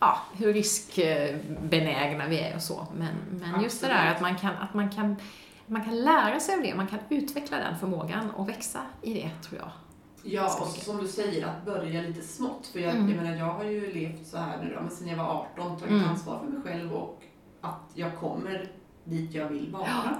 [0.00, 2.86] ja, hur riskbenägna vi är och så.
[2.98, 3.14] Men,
[3.52, 5.16] men just det där att man, kan, att man kan
[5.70, 9.30] man kan lära sig av det, man kan utveckla den förmågan och växa i det,
[9.48, 9.70] tror jag.
[10.22, 12.66] Ja, och som du säger, att börja lite smått.
[12.66, 13.08] För jag, Mm.
[13.08, 15.76] jag menar, jag har ju levt så här nu då, men sen jag var 18,
[15.78, 16.08] tagit Mm.
[16.08, 17.22] ansvar för mig själv och
[17.60, 18.68] att jag kommer
[19.04, 20.16] dit jag vill vara.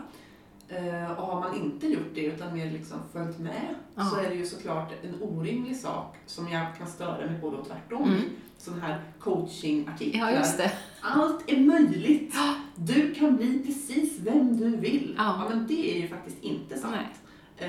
[0.68, 4.04] Eh, och har man inte gjort det utan mer liksom följt med Ja.
[4.04, 7.64] så är det ju såklart en orimlig sak som jag kan störa mig på då
[7.64, 8.02] tvärtom.
[8.08, 8.20] Mm.
[8.60, 10.30] Sån här coachingartiklar.
[10.30, 10.72] Ja, just det.
[11.00, 12.34] Allt är möjligt.
[12.76, 15.14] Du kan bli precis vem du vill.
[15.18, 15.46] Ja.
[15.48, 16.94] men det är ju faktiskt inte sant.
[17.56, 17.68] Eh,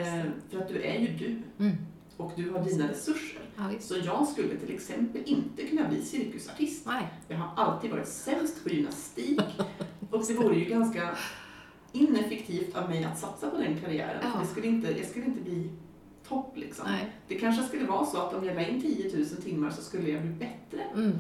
[0.50, 1.78] för att du är ju du Mm.
[2.18, 3.42] och du har dina resurser.
[3.58, 3.64] Ja.
[3.80, 6.86] Så jag skulle till exempel inte kunna bli cirkusartist.
[6.86, 7.08] Nej.
[7.28, 9.40] Jag har alltid varit sämst på gymnastik
[10.10, 11.10] och det vore ju ganska
[11.92, 14.22] ineffektivt av mig att satsa på den karriären.
[14.34, 14.40] Ja.
[14.42, 15.70] Det skulle inte, jag skulle inte bli
[16.32, 16.86] topp liksom.
[16.88, 17.12] Nej.
[17.28, 20.10] Det kanske skulle vara så att om jag la in 10 000 timmar så skulle
[20.10, 20.84] jag bli bättre.
[20.96, 21.12] Mm.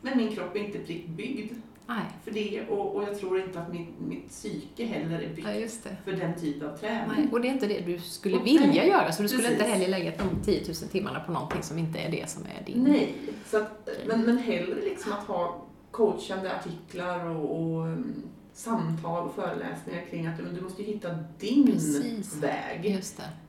[0.00, 1.52] Men min kropp är inte prickbyggd
[1.86, 2.04] Nej.
[2.24, 5.48] för det och, och jag tror inte att mitt, mitt psyke heller är byggt
[5.84, 7.16] Ja, för den typen av träning.
[7.16, 7.28] Nej.
[7.32, 9.60] Och det är inte det du skulle Och vilja nej, göra, så du skulle precis.
[9.60, 12.66] inte heller lägga de 10 000 timmarna på någonting som inte är det som är
[12.66, 12.82] din.
[12.84, 13.14] Nej,
[13.46, 18.14] så att, men, men hellre liksom att ha coachande artiklar och, och um,
[18.56, 22.36] samtal och föreläsningar kring att du måste hitta din Precis.
[22.42, 23.02] väg.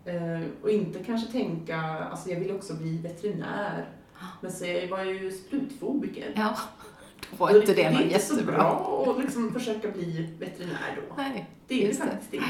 [0.04, 0.12] Det.
[0.12, 3.86] Eh, och inte kanske tänka, alltså jag vill också bli veterinär.
[4.42, 6.32] Men så jag var ju sprutfobiker.
[6.36, 6.56] Ja,
[7.32, 8.58] då var inte det är något inte så jättebra.
[8.58, 11.14] bra att liksom försöka bli veterinär då.
[11.18, 11.98] Nej, Det är det det.
[12.10, 12.46] faktiskt inte.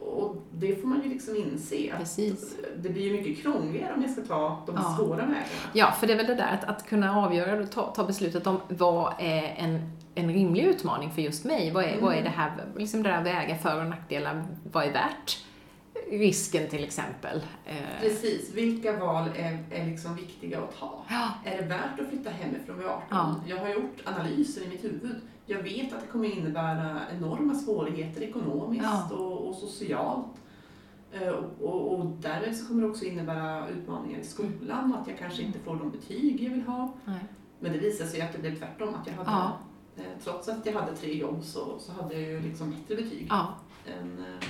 [0.00, 2.56] Och det får man ju liksom inse precis.
[2.76, 4.96] det blir ju mycket krångligare om jag ska ta de Ja.
[4.98, 5.44] svåra vägarna.
[5.72, 8.46] Ja, för det är väl det där att, att kunna avgöra och ta, ta beslutet
[8.46, 11.70] om vad är en, en rimlig utmaning för just mig?
[11.72, 12.04] Vad är, Mm.
[12.04, 15.44] vad är det här, liksom det där väga för och nackdelar, vad är värt
[16.10, 17.42] risken till exempel?
[17.64, 21.04] Eh, Precis, vilka val är, är liksom viktiga att ta?
[21.10, 23.02] ja, Är det värt att flytta hemifrån vid 18?
[23.10, 23.34] Ja.
[23.46, 25.16] Jag har gjort analyser i mitt huvud.
[25.46, 29.16] Jag vet att det kommer innebära enorma svårigheter ekonomiskt Ja.
[29.16, 30.26] och, och socialt.
[31.12, 35.08] Eh, Och, och, och därmed så kommer det också innebära utmaningar i skolan och att
[35.08, 36.92] jag kanske inte får de betyg jag vill ha.
[37.04, 37.18] nej.
[37.60, 38.94] Men det visade sig att det blev tvärtom.
[38.94, 39.52] Att jag hade,
[40.24, 43.26] Trots att jag hade tre jobb så, så hade jag ju liksom bättre betyg.
[43.30, 43.54] Ja,
[44.00, 44.46] Än, eh,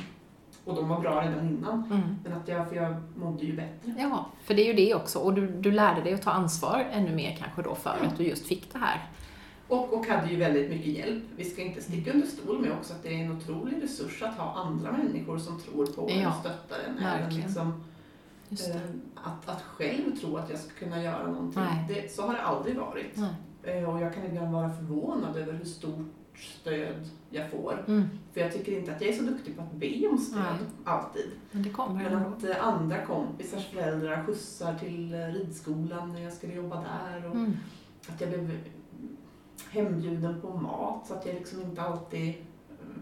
[0.64, 1.84] och de var bra redan innan.
[1.92, 2.00] mm.
[2.24, 3.94] Men att jag, för jag mådde ju bättre.
[3.98, 5.18] ja, för det är ju det också.
[5.18, 8.06] Och du, du lärde dig att ta ansvar ännu mer kanske då för Ja.
[8.08, 9.08] att du just fick det här.
[9.68, 11.24] Och, och hade ju väldigt mycket hjälp.
[11.36, 14.34] Vi ska inte sticka under stol med också att det är en otrolig resurs att
[14.34, 16.98] ha andra människor som tror på en Ja, och stöttar en.
[17.06, 17.84] Även liksom,
[18.50, 18.76] eh,
[19.14, 21.62] att, att själv tro att jag ska kunna göra någonting.
[21.88, 23.16] Det, så har det aldrig varit.
[23.16, 23.34] Nej.
[23.64, 26.12] Eh, och jag kan ibland vara förvånad över hur stort
[26.60, 27.84] stöd jag får.
[27.88, 28.02] Mm.
[28.32, 30.68] För jag tycker inte att jag är så duktig på att be om stöd, Nej.
[30.84, 31.30] alltid.
[31.50, 32.28] Men det kommer Men ändå.
[32.28, 37.26] att eh, andra kompisars föräldrar skjutsar till eh, ridskolan när jag skulle jobba där.
[37.30, 37.56] Och Mm.
[38.08, 38.50] att jag blev
[39.70, 42.34] hembjuden på mat så att jag liksom inte alltid...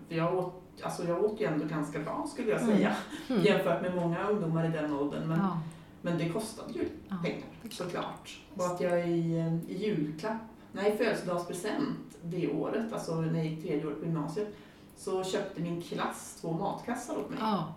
[0.09, 2.77] För jag åt, alltså jag åt ju ändå ganska bra skulle jag Mm.
[2.77, 2.96] säga
[3.31, 3.42] Mm.
[3.42, 5.29] jämfört med många ungdomar i den åldern.
[5.29, 5.61] Men, Ja.
[6.03, 7.16] men det kostade ju Ja.
[7.25, 8.40] pengar såklart.
[8.57, 9.37] Och att jag i,
[9.68, 10.37] i julklapp,
[10.73, 14.49] nej födelsedagspresent det året, alltså när jag gick tredje året på gymnasiet,
[14.97, 17.39] så köpte min klass två matkassar åt mig.
[17.41, 17.75] ja,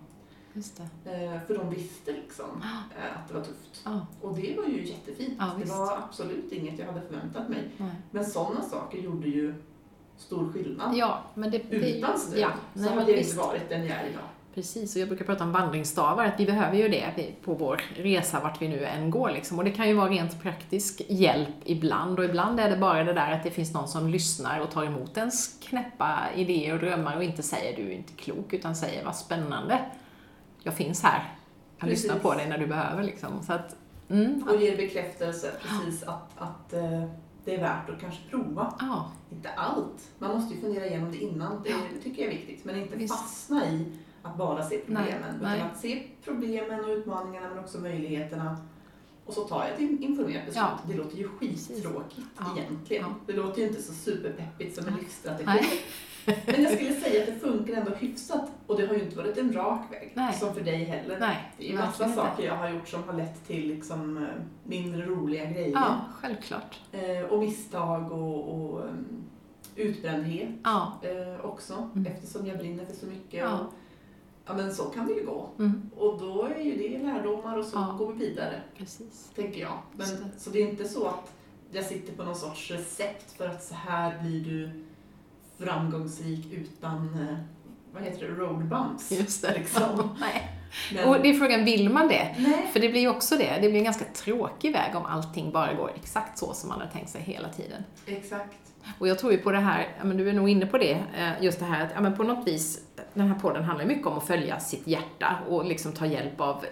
[0.53, 1.11] just det.
[1.25, 2.99] Eh, För de visste liksom Ja.
[3.03, 3.81] eh, att det var tufft.
[3.85, 5.33] Ja, Och det var ju jättefint.
[5.39, 7.71] Ja, det var absolut inget jag hade förväntat mig.
[7.77, 7.91] nej.
[8.11, 9.53] Men sådana saker gjorde ju
[10.17, 10.95] stor skillnad.
[10.95, 13.31] ja men det, det Utan stöd ja, så nej, hade jag visst.
[13.33, 14.23] inte varit den jag är idag.
[14.55, 18.39] Precis, och jag brukar prata om vandringsstavar, att vi behöver ju det på vår resa
[18.39, 19.31] vart vi nu än går.
[19.31, 19.59] Liksom.
[19.59, 23.13] Och det kan ju vara rent praktisk hjälp ibland, och ibland är det bara det
[23.13, 27.17] där att det finns någon som lyssnar och tar emot ens knäppa idéer och drömmar
[27.17, 29.79] och inte säger du är inte klok, utan säger vad spännande,
[30.63, 31.33] jag finns här,
[31.79, 32.23] jag lyssnar Precis.
[32.23, 33.03] på dig när du behöver.
[33.03, 33.43] Liksom.
[33.43, 33.75] Så att,
[34.09, 37.03] mm, Och ger bekräftelse precis att, att eh,
[37.45, 38.73] det är värt att kanske prova.
[38.79, 40.09] ja, Inte allt.
[40.19, 41.63] Man måste ju fundera igenom det innan.
[41.63, 42.65] Det, det tycker jag är viktigt.
[42.65, 43.15] Men inte Visst.
[43.15, 43.85] fastna i
[44.25, 45.39] att bara se problemen.
[45.41, 48.57] Nej, utan att se problemen och utmaningarna men också möjligheterna.
[49.25, 50.55] Och så tar jag ett in- informerat beslut.
[50.55, 50.79] Ja.
[50.87, 52.45] Det låter ju skittråkigt Ja.
[52.57, 53.03] egentligen.
[53.03, 53.13] Ja.
[53.25, 55.45] Det låter ju inte så superpeppigt som en livsstrategi.
[55.45, 55.63] Nej.
[56.45, 58.51] Men jag skulle säga att det funkar ändå hyfsat.
[58.67, 60.11] Och det har ju inte varit en rak väg.
[60.15, 60.33] Nej.
[60.33, 61.19] Som för dig heller.
[61.19, 62.15] nej, Det är ju massa inte.
[62.15, 64.23] saker jag har gjort som har lett till liksom, eh,
[64.63, 65.71] mindre roliga grejer.
[65.73, 66.79] Ja, självklart.
[66.91, 69.05] Eh, och misstag och, och um,
[69.75, 71.89] utbrändhet Ja, eh, också.
[71.95, 72.05] Mm.
[72.11, 73.39] Eftersom jag brinner för så mycket.
[73.39, 73.59] Ja.
[73.59, 73.73] Och,
[74.45, 75.49] ja men så kan det ju gå.
[75.59, 77.95] mm, Och då är ju det lärdomar och så Ja.
[77.99, 79.29] går vi vidare, precis.
[79.35, 79.77] tänker jag.
[79.95, 80.39] Men, det.
[80.39, 81.31] så det är inte så att
[81.71, 84.69] jag sitter på någon sorts recept för att så här blir du
[85.65, 86.95] framgångsrik utan,
[87.29, 87.35] eh,
[87.93, 89.11] vad heter det, road bumps.
[89.11, 89.53] Just det.
[89.57, 90.09] Liksom.
[90.19, 90.51] nej.
[90.93, 92.35] Men, Och det är frågan, vill man det?
[92.39, 95.51] nej, För det blir ju också det, det blir en ganska tråkig väg om allting
[95.51, 97.83] bara går exakt så som man har tänkt sig hela tiden.
[98.05, 98.57] exakt.
[98.99, 101.43] Och jag tror ju på det här, men du är nog inne på det, eh,
[101.43, 102.79] just det här att men på något vis,
[103.15, 106.41] den här podden handlar ju mycket om att följa sitt hjärta och liksom ta hjälp
[106.41, 106.65] av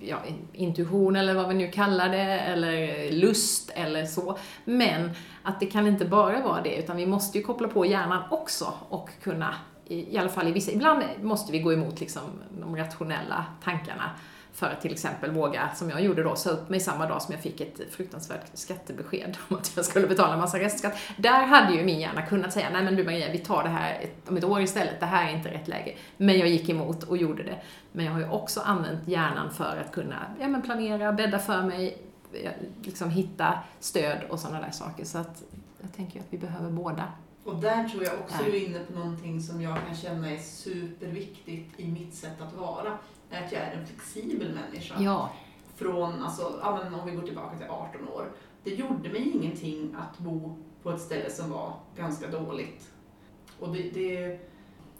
[0.00, 0.16] ja,
[0.52, 4.38] intuition eller vad vi nu kallar det, eller lust eller så.
[4.64, 5.10] Men
[5.42, 8.74] att det kan inte bara vara det, utan vi måste ju koppla på hjärnan också
[8.88, 9.54] och kunna,
[9.86, 12.22] i, i alla fall i vissa, ibland måste vi gå emot liksom
[12.60, 14.10] de rationella tankarna
[14.54, 17.32] för att till exempel våga, som jag gjorde då, sa upp mig samma dag som
[17.32, 20.94] jag fick ett fruktansvärt skattebesked om att jag skulle betala en massa restskatt.
[21.16, 24.00] Där hade ju min hjärna kunnat säga, nej men du Maria, vi tar det här
[24.00, 25.96] ett, om ett år istället, det här är inte rätt läge.
[26.16, 27.56] Men jag gick emot och gjorde det.
[27.92, 31.62] Men jag har ju också använt hjärnan för att kunna ja, men planera, bädda för
[31.62, 31.98] mig,
[32.44, 32.50] ja,
[32.82, 35.04] liksom hitta stöd och sådana där saker.
[35.04, 35.42] Så att
[35.80, 37.04] jag tänker att vi behöver båda.
[37.44, 38.50] Och där tror jag också Nej.
[38.50, 42.54] du är inne på någonting som jag kan känna är superviktigt i mitt sätt att
[42.54, 42.98] vara.
[43.32, 44.94] Är att jag är en flexibel människa.
[44.98, 45.30] Ja,
[45.76, 46.60] Från, alltså,
[47.00, 48.32] om vi går tillbaka till 18 år.
[48.64, 52.90] Det gjorde mig ingenting att bo på ett ställe som var ganska dåligt.
[53.60, 54.38] Och det, det,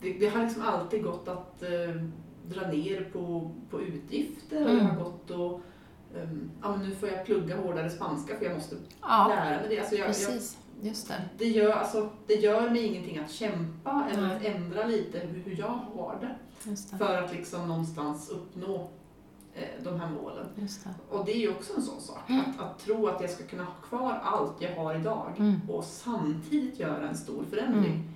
[0.00, 2.02] det, det har liksom alltid gått att eh,
[2.46, 4.60] dra ner på, på utgifter.
[4.64, 4.86] Och det Mm.
[4.86, 9.26] har gått att ehm, ja, nu får jag plugga hårdare spanska för jag måste ja
[9.28, 9.78] lära mig det.
[9.80, 10.58] Alltså jag, jag, precis.
[10.80, 11.22] Just det.
[11.38, 15.58] det, gör, alltså, det gör mig ingenting att kämpa eller att ändra lite hur, hur
[15.58, 16.34] jag har det.
[16.98, 18.88] För att liksom någonstans uppnå
[19.54, 20.46] eh, de här målen.
[20.56, 20.68] Det.
[21.16, 22.18] Och det är ju också en sån sak.
[22.30, 22.40] Mm.
[22.40, 25.60] Att, att tro att jag ska kunna ha kvar allt jag har idag Mm.
[25.70, 27.92] och samtidigt göra en stor förändring.
[27.94, 28.08] Mm.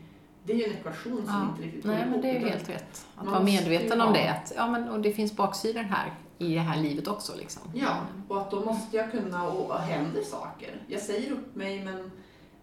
[0.44, 1.48] Det är ju en ekvation som Ja.
[1.50, 3.06] inte riktigt går Nej, men ihop, det är ju helt rätt.
[3.16, 4.28] Att vara medveten om det.
[4.30, 7.36] Att, ja, men, och det finns baksidor här i det här livet också.
[7.36, 7.62] Liksom.
[7.74, 7.96] Ja,
[8.28, 10.82] och att då måste jag kunna, och händer saker.
[10.86, 12.10] Jag säger upp mig men,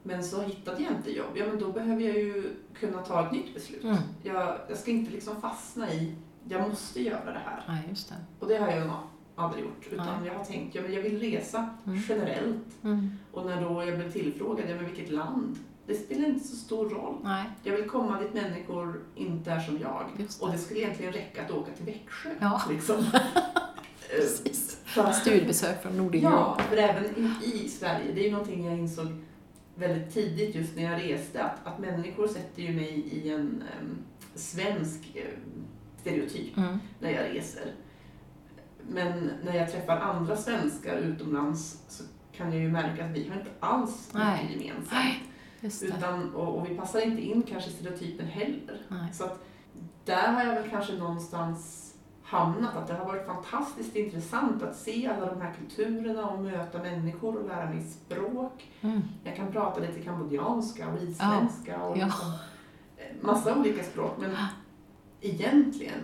[0.03, 1.29] men så hittade jag inte jobb.
[1.35, 2.43] Ja men då behöver jag ju
[2.79, 3.83] kunna ta ett nytt beslut.
[3.83, 3.97] Mm.
[4.23, 6.15] Jag, jag ska inte liksom fastna i,
[6.49, 7.81] jag måste göra det här.
[7.89, 8.15] Just det.
[8.39, 8.95] Och det har jag nog
[9.35, 9.87] aldrig gjort.
[9.91, 10.27] Utan Nej.
[10.31, 11.99] jag har tänkt, ja men jag vill resa Mm.
[12.09, 12.83] generellt.
[12.83, 13.09] Mm.
[13.31, 15.57] Och när då jag blev tillfrågad, ja men vilket land?
[15.87, 17.15] Det spelar inte så stor roll.
[17.23, 20.09] Nej, Jag vill komma dit människor inte är som jag.
[20.17, 20.59] just Och det det.
[20.59, 22.29] skulle egentligen räcka att åka till Växjö.
[22.39, 22.61] Ja.
[22.69, 22.95] Liksom.
[24.09, 24.77] Eh, Precis.
[24.85, 26.55] för att- Studiebesök från Nordeuropa.
[26.57, 27.31] Ja, för även i,
[27.65, 29.05] i Sverige, det är ju någonting jag insåg
[29.75, 33.97] väldigt tidigt just när jag reste, att, att människor sätter ju mig i en em,
[34.35, 35.65] svensk em,
[36.01, 36.79] stereotyp Mm.
[36.99, 37.71] när jag reser.
[38.89, 43.35] Men när jag träffar andra svenskar utomlands så kan jag ju märka att vi har
[43.35, 44.45] inte alls Nej.
[44.49, 44.97] mycket gemensamt.
[45.97, 48.81] Utan, och, och vi passar inte in kanske i stereotypen heller.
[48.87, 49.13] Nej.
[49.13, 49.45] Så att
[50.05, 51.82] där har jag väl kanske någonstans
[52.23, 56.77] hamnat, att det har varit fantastiskt intressant att se alla de här kulturerna och möta
[56.79, 58.71] människor och lära mig språk.
[58.81, 59.01] Mm.
[59.23, 62.05] Jag kan prata lite kambodjanska och isländska och Ja.
[62.05, 62.27] liksom,
[62.97, 64.11] eh, massa olika språk.
[64.19, 64.35] Men
[65.21, 65.99] egentligen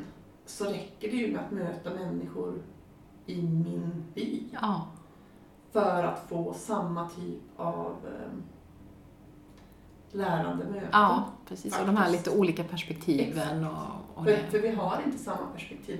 [0.45, 2.62] så räcker det ju med att möta människor
[3.25, 4.88] i min by Ja,
[5.71, 8.29] för att få samma typ av eh,
[10.12, 10.88] lärande möten.
[10.91, 11.80] ja, precis.
[11.80, 12.26] Och de här Faktiskt.
[12.28, 16.00] lite olika perspektiven och, och För, för vi har inte samma perspektiv.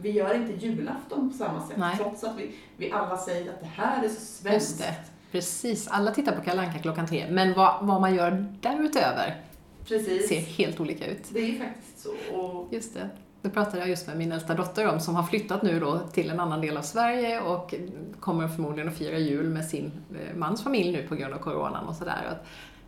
[0.00, 1.96] Vi gör inte julafton på samma sätt, Nej.
[1.96, 4.78] trots att vi, vi alla säger att det här är så Just svenskt.
[4.78, 4.94] det.
[5.32, 5.88] Precis.
[5.88, 9.40] Alla tittar på Kalle Anka klockan tre, men vad, vad man gör därutöver
[9.86, 10.28] Precis.
[10.28, 11.22] ser helt olika ut.
[11.32, 12.36] Det är faktiskt så.
[12.36, 13.08] Och Just det.
[13.42, 16.30] Det pratade jag just med min äldsta dotter om som har flyttat nu då till
[16.30, 17.74] en annan del av Sverige och
[18.20, 21.88] kommer förmodligen att fira jul med sin eh, mans familj nu på grund av coronan
[21.88, 22.38] och sådär.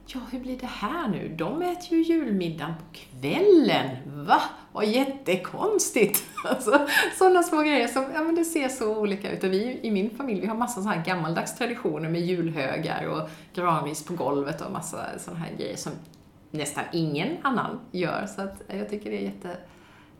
[0.06, 1.28] Ja, hur blir det här nu?
[1.38, 3.96] De äter ju julmiddagen på kvällen.
[4.26, 4.42] Va?
[4.72, 6.24] Vad jättekonstigt!
[6.48, 6.86] Alltså,
[7.18, 9.44] sådana små grejer som, ja men det ser så olika ut.
[9.44, 13.28] Och vi i min familj, vi har massa så här gammaldags traditioner med julhögar och
[13.54, 15.92] granris på golvet och massa sådana här grejer som
[16.50, 18.26] nästan ingen annan gör.
[18.36, 19.56] Så att jag tycker det är jätte,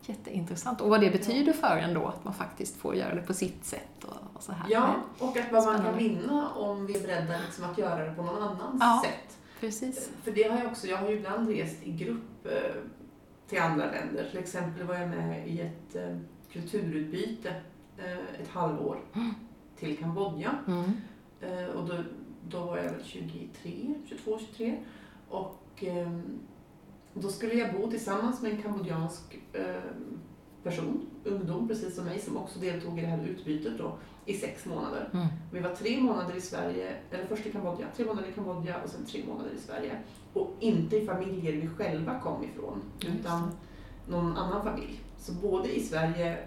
[0.01, 0.81] jätteintressant.
[0.81, 3.65] Och vad det betyder för en då, att man faktiskt får göra det på sitt
[3.65, 4.65] sätt och, och så här.
[4.69, 8.11] Ja, och att vad man kan vinna om vi är beredda liksom att göra det
[8.15, 9.01] på någon annans Ja.
[9.05, 9.37] sätt.
[9.59, 10.11] Precis.
[10.23, 12.81] För det har jag också, jag har ju ibland rest i grupp eh,
[13.47, 14.27] till andra länder.
[14.29, 16.17] Till exempel var jag med i ett eh,
[16.51, 17.55] kulturutbyte
[17.97, 18.99] eh, ett halvår
[19.79, 20.55] till Kambodja.
[20.67, 20.91] Mm.
[21.75, 22.03] Och då,
[22.49, 24.77] då var jag väl 23, 22, 23.
[25.29, 25.83] Och
[27.13, 29.39] då skulle jag bo tillsammans med en kambodjansk
[30.63, 34.65] person, ungdom precis som mig, som också deltog i det här utbytet då, i sex
[34.65, 35.09] månader.
[35.13, 35.27] Mm.
[35.51, 38.89] Vi var tre månader i Sverige, eller först i Kambodja, tre månader i Kambodja och
[38.89, 39.97] sen tre månader i Sverige.
[40.33, 43.51] Och inte i familjer vi själva kom ifrån, utan
[44.07, 44.99] någon annan familj.
[45.17, 46.37] Så både i Sverige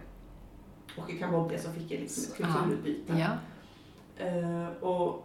[0.98, 3.18] och i Kambodja så fick jag liksom ett kulturutbyte.
[3.18, 3.30] Ja.
[4.26, 5.24] Eh, och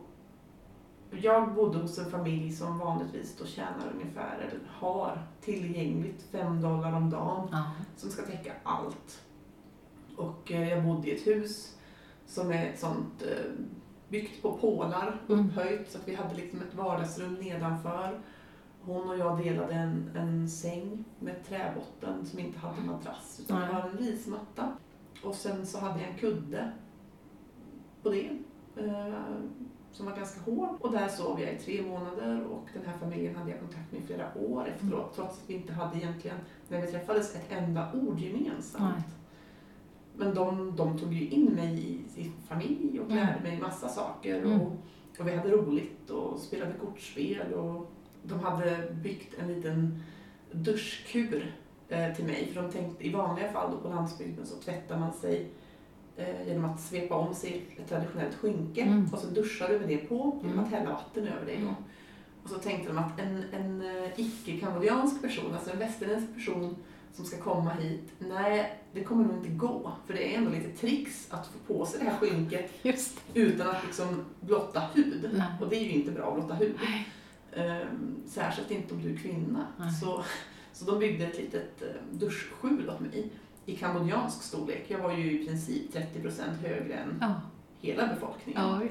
[1.12, 6.94] jag bodde hos en familj som vanligtvis då tjänar ungefär, eller har tillgängligt fem dollar
[6.94, 7.64] om dagen Ja.
[7.98, 9.22] som ska täcka allt.
[10.18, 11.78] Och eh, jag bodde i ett hus
[12.28, 13.52] som är ett sånt eh,
[14.10, 15.46] byggt på pålar, Mm.
[15.50, 18.20] upphöjt, så att vi hade liksom ett vardagsrum nedanför.
[18.82, 23.68] Hon och jag delade en, en säng med träbotten som inte hade madrass, utan det
[23.74, 24.72] var en rismatta.
[25.24, 26.72] Och sen så hade jag en kudde
[28.04, 28.30] på det,
[28.78, 29.14] eh,
[29.92, 30.70] som var ganska hård.
[30.80, 34.02] Och där sov jag i tre månader och den här familjen hade jag kontakt med
[34.02, 37.94] i flera år efteråt, trots att vi inte hade egentligen, när vi träffades, ett enda
[37.94, 38.94] ord gemensamt.
[38.96, 39.04] Nej.
[40.18, 43.18] Men de, de tog ju in mig i sin familj och Mm.
[43.18, 44.38] lärde mig massa saker.
[44.38, 44.62] Mm.
[44.62, 44.72] Och,
[45.20, 47.54] och vi hade roligt och spelade kortspel.
[47.54, 47.92] Och
[48.24, 50.04] de hade byggt en liten
[50.52, 51.56] duschkur
[51.90, 52.50] eh, till mig.
[52.54, 55.48] För de tänkte, i vanliga fall då på landsbygden så tvättar man sig
[56.18, 58.82] eh, genom att svepa om sig ett traditionellt skynke.
[58.82, 59.10] Mm.
[59.14, 60.66] Och så duschar du med det på genom Mm.
[60.66, 61.60] att hälla vatten över dig.
[61.62, 61.76] Då.
[62.44, 66.76] Och så tänkte de att en, en eh, icke-kambodjansk person, alltså en västerländsk person
[67.14, 69.92] som ska komma hit, nej, det kommer nog inte gå.
[70.08, 72.72] För det är ändå lite tricks att få på sig det här skynket
[73.34, 75.30] utan att liksom blotta hud.
[75.34, 75.48] Nej.
[75.62, 76.76] Och det är ju inte bra att blotta hud.
[77.56, 79.68] Ehm, särskilt inte om du är kvinna.
[79.78, 79.92] Nej.
[79.94, 80.24] Så,
[80.74, 83.30] så de byggde ett litet eh, duschskjul åt mig
[83.66, 84.86] i kambodjansk storlek.
[84.88, 87.42] Jag var ju i princip 30% högre än Ja,
[87.82, 88.62] hela befolkningen.
[88.62, 88.82] ja.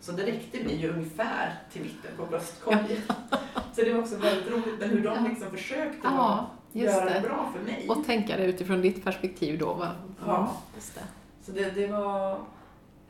[0.00, 3.00] Så det räckte mig ju ungefär till mitten på bröstkorgen.
[3.72, 7.50] Så det var också väldigt roligt hur de liksom försökte Ja, just göra det bra
[7.54, 7.86] för mig.
[7.88, 9.72] Och tänka det utifrån ditt perspektiv då.
[9.74, 9.88] Va?
[10.26, 10.56] Ja.
[10.74, 11.00] Just det.
[11.42, 12.38] Så det, det var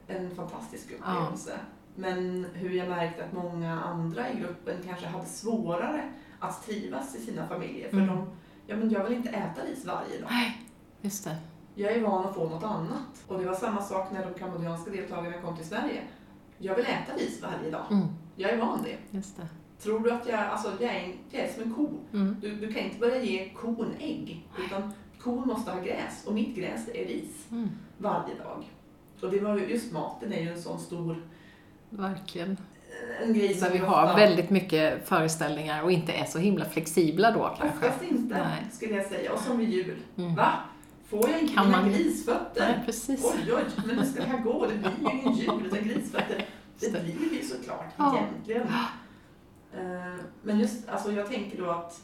[0.07, 1.53] en fantastisk upplevelse.
[1.95, 6.03] Men hur jag märkte att många andra i gruppen kanske hade svårare
[6.39, 7.91] att trivas i sina familjer.
[7.91, 8.09] För Mm.
[8.09, 8.27] de,
[8.67, 10.29] ja men jag vill inte äta ris varje dag.
[10.31, 10.63] Nej,
[11.01, 11.37] just det.
[11.75, 13.25] Jag är van att få något annat.
[13.29, 16.03] Och det var samma sak när de kambodjanska deltagarna kom till Sverige.
[16.59, 17.85] Jag vill äta ris varje dag.
[17.91, 19.17] Mm, Jag är van det.
[19.17, 19.47] just det.
[19.83, 21.89] Tror du att jag, alltså jag är, jag är som en ko.
[22.13, 22.37] Mm.
[22.41, 24.47] Du, du kan inte börja ge kon ägg.
[24.67, 26.25] Utan kon måste ha gräs.
[26.27, 27.47] Och mitt gräs är ris.
[27.51, 28.65] Mm, varje dag.
[29.23, 31.23] Och det var ju, just maten är ju en sån stor
[31.91, 32.57] Verkligen.
[33.27, 37.31] en grej Där vi ofta- har väldigt mycket föreställningar och inte är så himla flexibla
[37.31, 37.67] då kanske.
[37.89, 38.67] Oftast inte, Nej.
[38.73, 39.33] skulle jag säga.
[39.33, 39.97] Och som vid jul.
[40.17, 40.35] Mm.
[40.35, 40.53] Va?
[41.09, 42.61] Får jag inte Kan mina man- grisfötter?
[42.69, 43.25] Nej, precis.
[43.25, 44.67] Oj, oj, men hur ska det här gå?
[44.67, 46.45] Det blir ju ingen jul utan grisfötter.
[46.81, 46.91] Det.
[46.91, 48.19] blir det ju såklart, Ja.
[48.19, 48.67] egentligen.
[49.75, 52.01] Eh, Men just, alltså jag tänker då att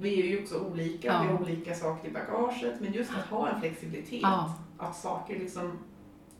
[0.00, 1.22] vi är ju också olika, Ja.
[1.22, 4.20] vi har olika saker i bagaget, men just att ha en flexibilitet.
[4.22, 5.78] Ja, Att saker liksom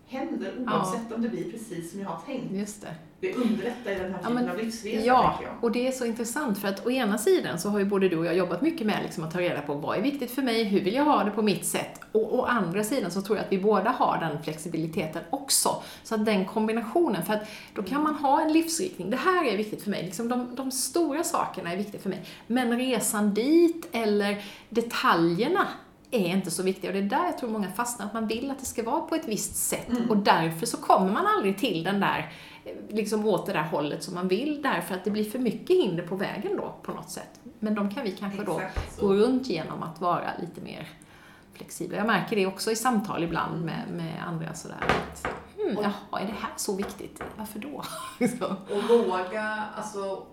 [0.08, 0.72] händer Ja.
[0.78, 2.52] oavsett om det blir precis som jag har tänkt.
[2.52, 2.94] just det.
[3.20, 5.64] Det underlättar i den här Ja, typen men- av livsresa, Ja, jag.
[5.64, 8.16] och det är så intressant för att å ena sidan så har ju både du
[8.18, 10.64] och jag jobbat mycket med liksom att ta reda på vad är viktigt för mig,
[10.64, 13.44] hur vill jag ha det på mitt sätt och å andra sidan så tror jag
[13.44, 15.82] att vi båda har den flexibiliteten också.
[16.04, 19.56] Så att den kombinationen, för att då kan man ha en livsriktning, det här är
[19.56, 23.88] viktigt för mig, liksom de, de stora sakerna är viktiga för mig, men resan dit
[23.92, 25.66] eller detaljerna
[26.10, 28.50] är inte så viktiga och det är där jag tror många fastnar, att man vill
[28.50, 30.10] att det ska vara på ett visst sätt Mm.
[30.10, 32.32] och därför så kommer man aldrig till den där
[32.64, 35.76] eh, liksom åt det där hållet som man vill därför att det blir för mycket
[35.76, 37.40] hinder på vägen då på något sätt.
[37.58, 39.06] Men de kan vi kanske då Exakt så.
[39.06, 40.88] gå runt genom att vara lite mer
[41.54, 41.96] flexibla.
[41.98, 44.76] Jag märker det också i samtal ibland med, med andra sådär.
[45.12, 45.26] Att,
[45.76, 47.22] Och- jaha, är det här så viktigt?
[47.36, 47.82] Varför då?
[48.74, 50.26] Och våga alltså,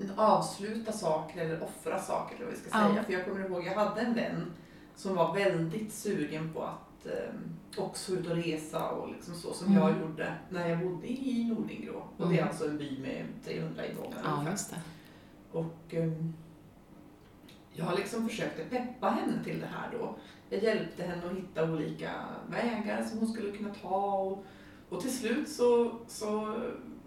[0.00, 2.88] mm, avsluta saker eller offra saker, eller vad vi ska Ja.
[2.88, 3.02] säga.
[3.02, 4.46] För jag kommer ihåg, jag hade en vän
[5.00, 9.66] som var väldigt sugen på att eh, också ut och resa och liksom så som
[9.66, 9.78] Mm.
[9.82, 12.02] jag gjorde när jag bodde i Nordingrå.
[12.16, 12.48] Och det är Mm.
[12.48, 14.76] alltså en by med 300 invånare Ja, just det.
[15.58, 16.32] Och ehm,
[17.72, 20.16] jag liksom försökte peppa henne till det här då.
[20.50, 22.10] Jag hjälpte henne att hitta olika
[22.50, 24.44] vägar som hon skulle kunna ta och,
[24.88, 26.54] och till slut så, så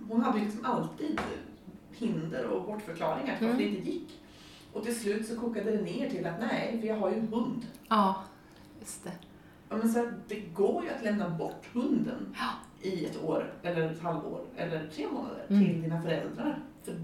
[0.10, 1.20] hon hade liksom alltid
[1.92, 3.78] hinder och bortförklaringar till varför det Mm.
[3.78, 4.20] inte gick.
[4.74, 7.28] Och till slut så kokade det ner till att nej, för jag har ju en
[7.28, 7.66] hund.
[7.90, 8.24] Ja,
[8.80, 9.12] just det.
[9.70, 12.50] Ja, men så att det går ju att lämna bort hunden Ja.
[12.90, 15.64] i ett år, eller ett halvår, eller tre månader Mm.
[15.66, 16.60] till dina föräldrar.
[16.84, 16.96] För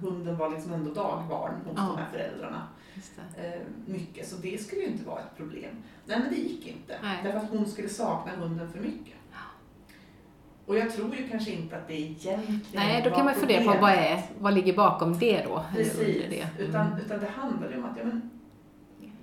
[0.00, 1.82] hunden var liksom ändå dagbarn hos Ja.
[1.82, 2.66] de här föräldrarna.
[3.36, 5.74] Eh, mycket, så det skulle ju inte vara ett problem.
[6.06, 6.98] Nej, men det gick inte.
[7.02, 7.20] Nej.
[7.24, 9.14] Därför att hon skulle sakna hunden för mycket.
[10.66, 13.80] Och jag tror ju kanske inte att det egentligen Nej, då kan man fundera på
[13.80, 15.64] vad, är, vad ligger bakom det då?
[15.74, 16.40] Precis, det?
[16.40, 16.68] Mm.
[16.68, 18.30] utan, utan det handlar ju om att, ja men,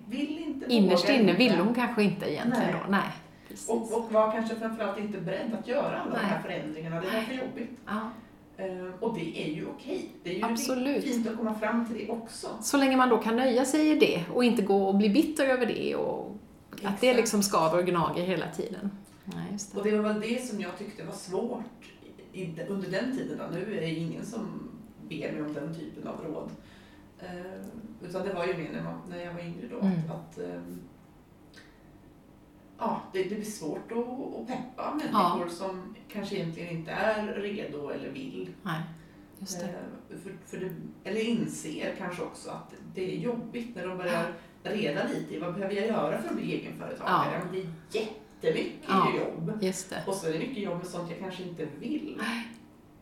[0.05, 2.81] vill inte, Innerst inne ville hon kanske inte egentligen Nej.
[2.85, 2.91] då.
[2.91, 3.09] Nej,
[3.47, 3.69] precis.
[3.69, 6.57] Och, och var kanske framförallt inte beredd att göra alla de här Nej.
[6.59, 6.95] förändringarna.
[6.95, 7.79] Det var för jobbigt.
[7.85, 8.11] Ja.
[8.57, 10.09] Eh, och det är ju okej.
[10.23, 11.03] Det är ju Absolut.
[11.03, 12.47] fint att komma fram till det också.
[12.61, 15.45] Så länge man då kan nöja sig i det och inte gå och bli bitter
[15.47, 16.35] över det och
[16.71, 17.17] att det Exakt.
[17.17, 18.91] liksom skaver och gnager hela tiden.
[19.35, 19.91] Nej, just Och det.
[19.91, 21.63] det var väl det som jag tyckte var svårt
[22.33, 23.37] i, under den tiden.
[23.37, 23.43] Då.
[23.57, 24.69] Nu är det ingen som
[25.09, 26.51] ber mig om den typen av råd.
[27.19, 27.61] Eh,
[28.01, 29.79] utan det var ju mer när, man, när jag var yngre då.
[29.79, 30.11] Mm.
[30.11, 30.79] Att, ehm,
[32.77, 33.97] ja, det, det blir svårt att,
[34.41, 38.49] att peppa människor som kanske egentligen inte är redo eller vill.
[38.63, 38.81] Nej,
[39.39, 39.65] just det.
[39.65, 40.71] Eh, För, för det,
[41.09, 45.53] eller inser kanske också att det är jobbigt när de börjar reda lite i vad
[45.53, 47.33] behöver jag göra för att bli egenföretagare.
[47.33, 47.45] Ja.
[47.51, 48.07] Men det är
[48.47, 49.07] jättemycket Ja.
[49.17, 49.57] jobb.
[49.61, 50.03] Just det.
[50.07, 52.21] Och så är det mycket jobb med sånt jag kanske inte vill.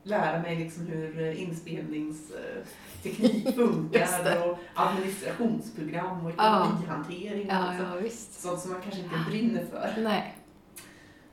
[0.04, 7.48] Lära mig liksom hur eh, inspelningsteknik Just funkar och administrationsprogram och ekonomihantering.
[7.48, 8.04] och Ja, liksom.
[8.04, 8.10] ja.
[8.30, 9.94] Sånt som man kanske inte brinner för.
[10.02, 10.36] Nej.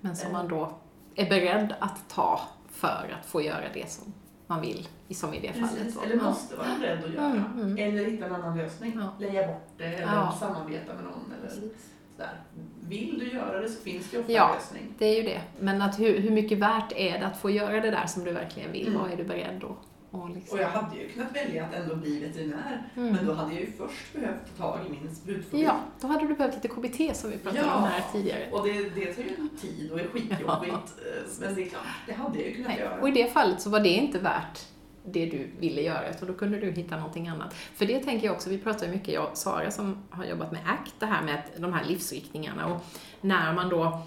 [0.01, 0.79] Men som man då
[1.15, 2.41] är beredd att ta
[2.71, 4.13] för att få göra det som
[4.47, 5.71] man vill, som i det fallet.
[5.79, 6.01] Precis, då.
[6.03, 7.27] eller måste vara beredd att göra.
[7.27, 7.79] Mm, mm.
[7.79, 8.93] Eller hitta en annan lösning.
[8.97, 9.15] Ja.
[9.19, 10.37] Leja bort det eller Ja.
[10.41, 11.33] samarbeta med någon.
[11.39, 11.91] Eller Precis.
[12.17, 12.41] Sådär.
[12.89, 14.49] Vill du göra det så finns det ofta Ja.
[14.49, 14.95] en lösning.
[14.99, 15.41] Det är ju det.
[15.61, 18.33] Men att hur, hur mycket värt är det att få göra det där som du
[18.33, 18.87] verkligen vill?
[18.89, 19.01] Mm.
[19.01, 19.77] Vad är du beredd då?
[20.11, 20.59] Och liksom.
[20.59, 22.83] Och jag hade ju kunnat välja att ändå bli veterinär.
[22.97, 23.13] Mm.
[23.13, 25.63] Men då hade jag ju först behövt ta tag i min sprutfobi.
[25.63, 27.75] Ja, då hade du behövt lite KBT som vi pratade Ja.
[27.77, 28.51] om här tidigare.
[28.53, 30.75] Och det, det tar ju tid och är skitjobbigt.
[30.75, 32.79] eh, Men det är klart, det hade jag ju kunnat Nej.
[32.81, 33.01] göra.
[33.01, 34.67] Och i det fallet så var det inte värt
[35.05, 37.55] det du ville göra, utan då kunde du hitta någonting annat.
[37.55, 40.53] För det tänker jag också, vi pratar ju mycket, jag och Sara som har jobbat
[40.53, 42.85] med ACT, det här med de här livsriktningarna och
[43.21, 44.03] när man då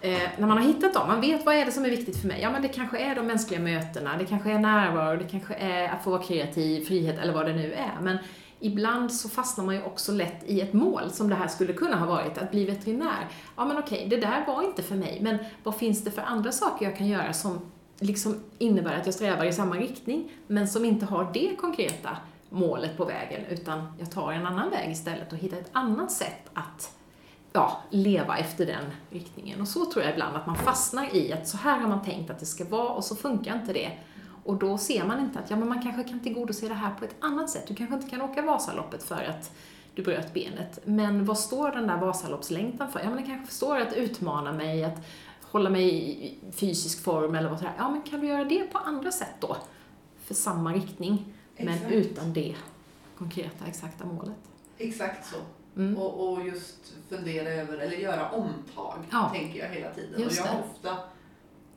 [0.00, 2.28] Eh, när man har hittat dem, man vet vad är det som är viktigt för
[2.28, 2.40] mig.
[2.42, 5.88] Ja, men det kanske är de mänskliga mötena, det kanske är närvaro, det kanske är
[5.88, 7.98] att få vara kreativ, frihet eller vad det nu är.
[8.02, 8.18] Men
[8.60, 11.96] ibland så fastnar man ju också lätt i ett mål som det här skulle kunna
[11.96, 13.28] ha varit, att bli veterinär.
[13.56, 16.52] Ja, men okej, det där var inte för mig, men vad finns det för andra
[16.52, 17.60] saker jag kan göra som
[17.98, 22.16] liksom innebär att jag strävar i samma riktning, men som inte har det konkreta
[22.50, 26.50] målet på vägen, utan jag tar en annan väg istället och hittar ett annat sätt
[26.54, 26.98] att
[27.52, 29.60] ja, leva efter den riktningen.
[29.60, 32.30] Och så tror jag ibland att man fastnar i att så här har man tänkt
[32.30, 33.92] att det ska vara och så funkar inte det.
[34.44, 37.04] Och då ser man inte att ja, men man kanske kan tillgodose det här på
[37.04, 37.66] ett annat sätt.
[37.66, 39.52] Du kanske inte kan åka Vasaloppet för att
[39.94, 40.78] du bröt benet.
[40.84, 43.00] Men vad står den där Vasaloppslängtan för?
[43.00, 45.06] Ja, men det kanske står att utmana mig, att
[45.50, 45.88] hålla mig
[46.26, 47.74] i fysisk form eller vad sådär.
[47.78, 49.56] Ja, men kan du göra det på andra sätt då?
[50.24, 51.24] För samma riktning,
[51.56, 51.92] men Exakt.
[51.92, 52.54] utan det
[53.18, 54.34] konkreta, exakta målet.
[54.78, 55.36] Exakt så.
[55.80, 55.96] Mm.
[55.98, 59.30] Och, och just fundera över, eller göra omtag, Ja.
[59.34, 60.20] tänker jag hela tiden.
[60.20, 60.62] Just och jag det.
[60.70, 60.90] ofta,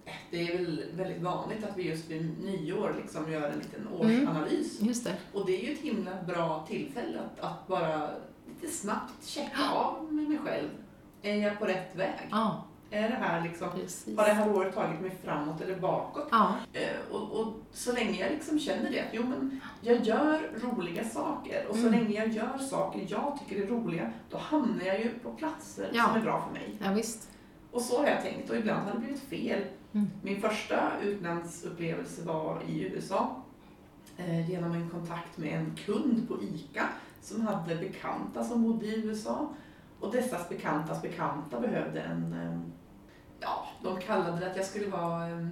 [0.05, 3.87] eh, det är väl väldigt vanligt att vi just vid nyår liksom gör en liten
[3.87, 3.93] Mm.
[4.21, 4.81] årsanalys.
[4.81, 5.15] Just det.
[5.33, 8.09] Och det är ju ett himla bra tillfälle att, att bara
[8.47, 10.69] lite snabbt checka av med mig själv.
[11.21, 12.27] Är jag på rätt väg?
[12.31, 14.17] Ja, Är det här liksom, precis.
[14.17, 16.27] har det här året tagit mig framåt eller bakåt?
[16.31, 20.39] Ja, Eh, och, och så länge jag liksom känner det, att jo men jag gör
[20.63, 21.99] roliga saker och så Mm.
[21.99, 26.03] länge jag gör saker jag tycker är roliga, då hamnar jag ju på platser Ja.
[26.07, 26.75] som är bra för mig.
[26.83, 27.29] ja visst.
[27.71, 29.61] Och så har jag tänkt och ibland har det blivit fel.
[29.93, 30.07] Mm.
[30.23, 33.35] Min första utlandsupplevelse var i USA
[34.17, 36.85] eh, genom en kontakt med en kund på ICA
[37.21, 39.49] som hade bekanta som bodde i USA.
[39.99, 42.59] Och dessas bekantas bekanta behövde en, eh,
[43.41, 45.47] ja, de kallade det att jag skulle vara, eh,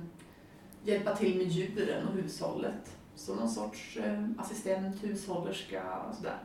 [0.83, 2.97] hjälpa till med djuren och hushållet.
[3.15, 6.37] Så någon sorts eh, assistent, hushållerska och sådär.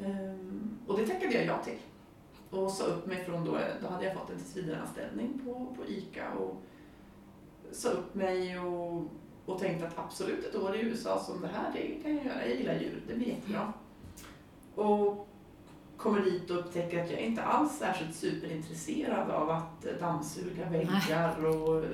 [0.00, 1.78] Ehm, och det tackade jag ja till.
[2.50, 6.30] Och sa upp mig från då, då hade jag fått en tillsvidareanställning på, på ICA
[6.32, 6.62] och
[7.72, 9.04] sa upp mig och,
[9.46, 12.46] och tänkte att absolut ett år i USA som det här, det kan jag göra.
[12.46, 13.72] Jag gillar djur, det blir jättebra.
[14.74, 15.25] Och
[15.96, 21.44] kommer dit och upptäcker att jag inte alls är särskilt superintresserad av att dammsuga väggar
[21.46, 21.84] och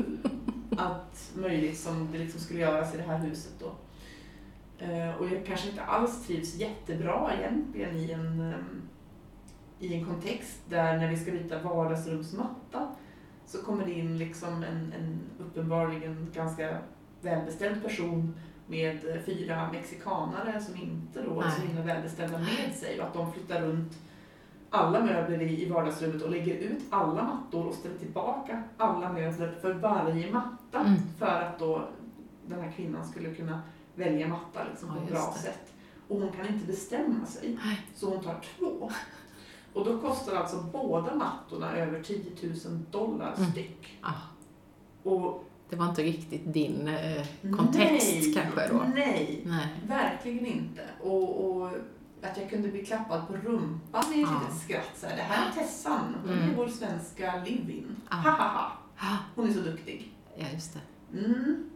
[0.76, 3.72] allt möjligt som det liksom skulle göras i det här huset då.
[4.84, 8.82] Eh, Och jag kanske inte alls trivs jättebra egentligen i en, ehm,
[9.78, 12.94] i en kontext där när vi ska byta vardagsrumsmatta
[13.46, 16.78] så kommer det in liksom en, en uppenbarligen ganska
[17.20, 18.34] välbeställd person
[18.72, 23.32] med fyra mexikanare som inte då är så himla välbeställda med sig och att de
[23.32, 23.92] flyttar runt
[24.70, 29.72] alla möbler i, vardagsrummet och lägger ut alla mattor och ställer tillbaka alla möbler för
[29.74, 30.94] varje matta Mm.
[31.18, 31.88] för att då
[32.46, 33.60] den här kvinnan skulle kunna
[33.94, 35.38] välja matta liksom, Ja, på ett bra det.
[35.38, 35.72] sätt.
[36.08, 37.80] Och hon kan inte bestämma sig, Nej.
[37.94, 38.90] så hon tar två.
[39.72, 43.50] Och då kostar alltså båda mattorna över 10 000 dollar Mm.
[43.50, 43.98] styck.
[44.00, 44.12] Ah,
[45.02, 48.82] Och det var inte riktigt din eh, kontext nej, kanske då?
[48.94, 49.66] Nej, Nej.
[49.88, 50.82] verkligen inte.
[51.00, 51.68] Och, och
[52.22, 54.40] att jag kunde bli klappad på rumpan med ett Ja.
[54.42, 54.90] litet skratt.
[54.96, 56.56] Så här, det här är Tessan, hon är Mm.
[56.56, 57.96] vår svenska live-in.
[58.10, 58.16] Ja.
[58.16, 59.18] Ha, ha, ha.
[59.34, 60.12] Hon är så duktig.
[60.36, 61.18] Ja, just det.
[61.18, 61.70] Mm.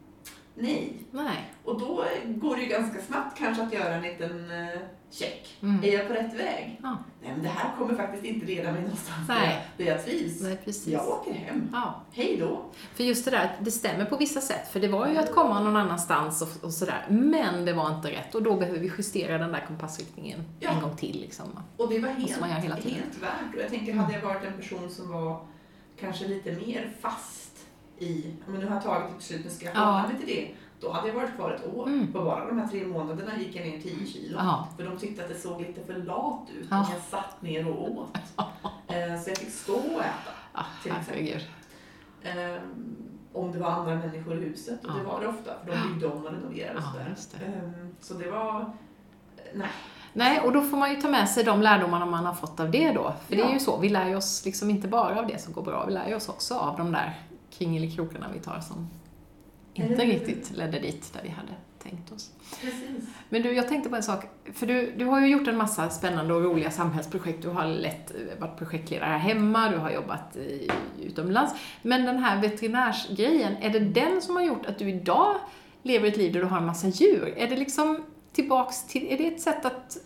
[0.58, 0.92] Nej.
[1.10, 1.50] Nej.
[1.64, 4.80] Och då går det ju ganska snabbt kanske att göra en liten eh,
[5.10, 5.56] check.
[5.62, 5.84] Mm.
[5.84, 6.80] Är jag på rätt väg?
[6.82, 6.96] Ja.
[7.22, 9.66] Nej, men det här kommer faktiskt inte leda mig någonstans Nej.
[9.76, 10.42] där jag trivs.
[10.42, 10.86] Nej, precis.
[10.86, 11.68] Jag åker hem.
[11.72, 12.02] Ja.
[12.12, 12.64] Hej då.
[12.94, 15.60] För just det där, det stämmer på vissa sätt, för det var ju att komma
[15.60, 19.38] någon annanstans och, och sådär, men det var inte rätt och då behöver vi justera
[19.38, 20.70] den där kompassriktningen Ja.
[20.70, 21.46] en gång till liksom.
[21.76, 23.54] Och det var helt, helt värt.
[23.54, 25.46] Och jag tänker, hade jag varit en person som var
[26.00, 27.45] kanske lite mer fast
[27.98, 29.80] i, men nu har jag tagit ett beslut, nu ska jag Ja.
[29.80, 30.48] hålla mig till det.
[30.80, 31.86] Då hade jag varit kvar ett år.
[31.86, 32.12] Mm.
[32.12, 34.38] På bara de här tre månaderna gick jag ner 10 kilo.
[34.38, 34.68] Ja.
[34.76, 36.76] För de tyckte att det såg lite för lat ut Ja.
[36.82, 38.18] när jag satt ner och åt.
[38.88, 40.30] Eh, Så jag fick stå och äta.
[40.54, 41.42] Ja, Till exempel.
[42.22, 42.96] Ehm,
[43.32, 45.12] Om det var andra människor i huset, och det Ja.
[45.12, 47.46] var det ofta, för de byggde om och renoverade och Ja, sådär.
[47.46, 48.72] Ehm, Så det var,
[49.54, 49.68] nej.
[50.12, 52.70] Nej, och då får man ju ta med sig de lärdomarna man har fått av
[52.70, 53.12] det då.
[53.26, 53.52] För det är Ja.
[53.52, 55.92] ju så, vi lär ju oss liksom inte bara av det som går bra, vi
[55.92, 57.14] lär ju oss också av de där
[57.58, 58.88] kringelikrokarna vi tar som
[59.74, 61.52] inte riktigt ledde dit där vi hade
[61.82, 62.30] tänkt oss.
[62.60, 63.08] Precis.
[63.28, 64.24] Men du, jag tänkte på en sak.
[64.52, 67.42] För du, du har ju gjort en massa spännande och roliga samhällsprojekt.
[67.42, 70.70] Du har lett, varit projektledare här hemma, du har jobbat i,
[71.02, 71.54] utomlands.
[71.82, 75.36] Men den här veterinärsgrejen, är det den som har gjort att du idag
[75.82, 77.34] lever ett liv där du har en massa djur?
[77.36, 78.02] Är det liksom
[78.32, 79.96] tillbaks till, är det ett sätt att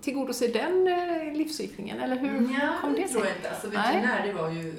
[0.00, 2.00] tillgodose den eh, livsriktningen?
[2.00, 2.28] Eller hur
[2.60, 3.30] Ja, kom det det tror sig?
[3.30, 3.50] jag inte.
[3.50, 3.76] Alltså Nej.
[3.76, 4.74] veterinär, det var ju...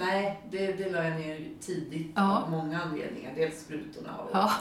[0.00, 2.38] Nej, det, det la jag ner tidigt Ja.
[2.42, 3.32] av många anledningar.
[3.36, 4.52] Dels sprutorna och Ja.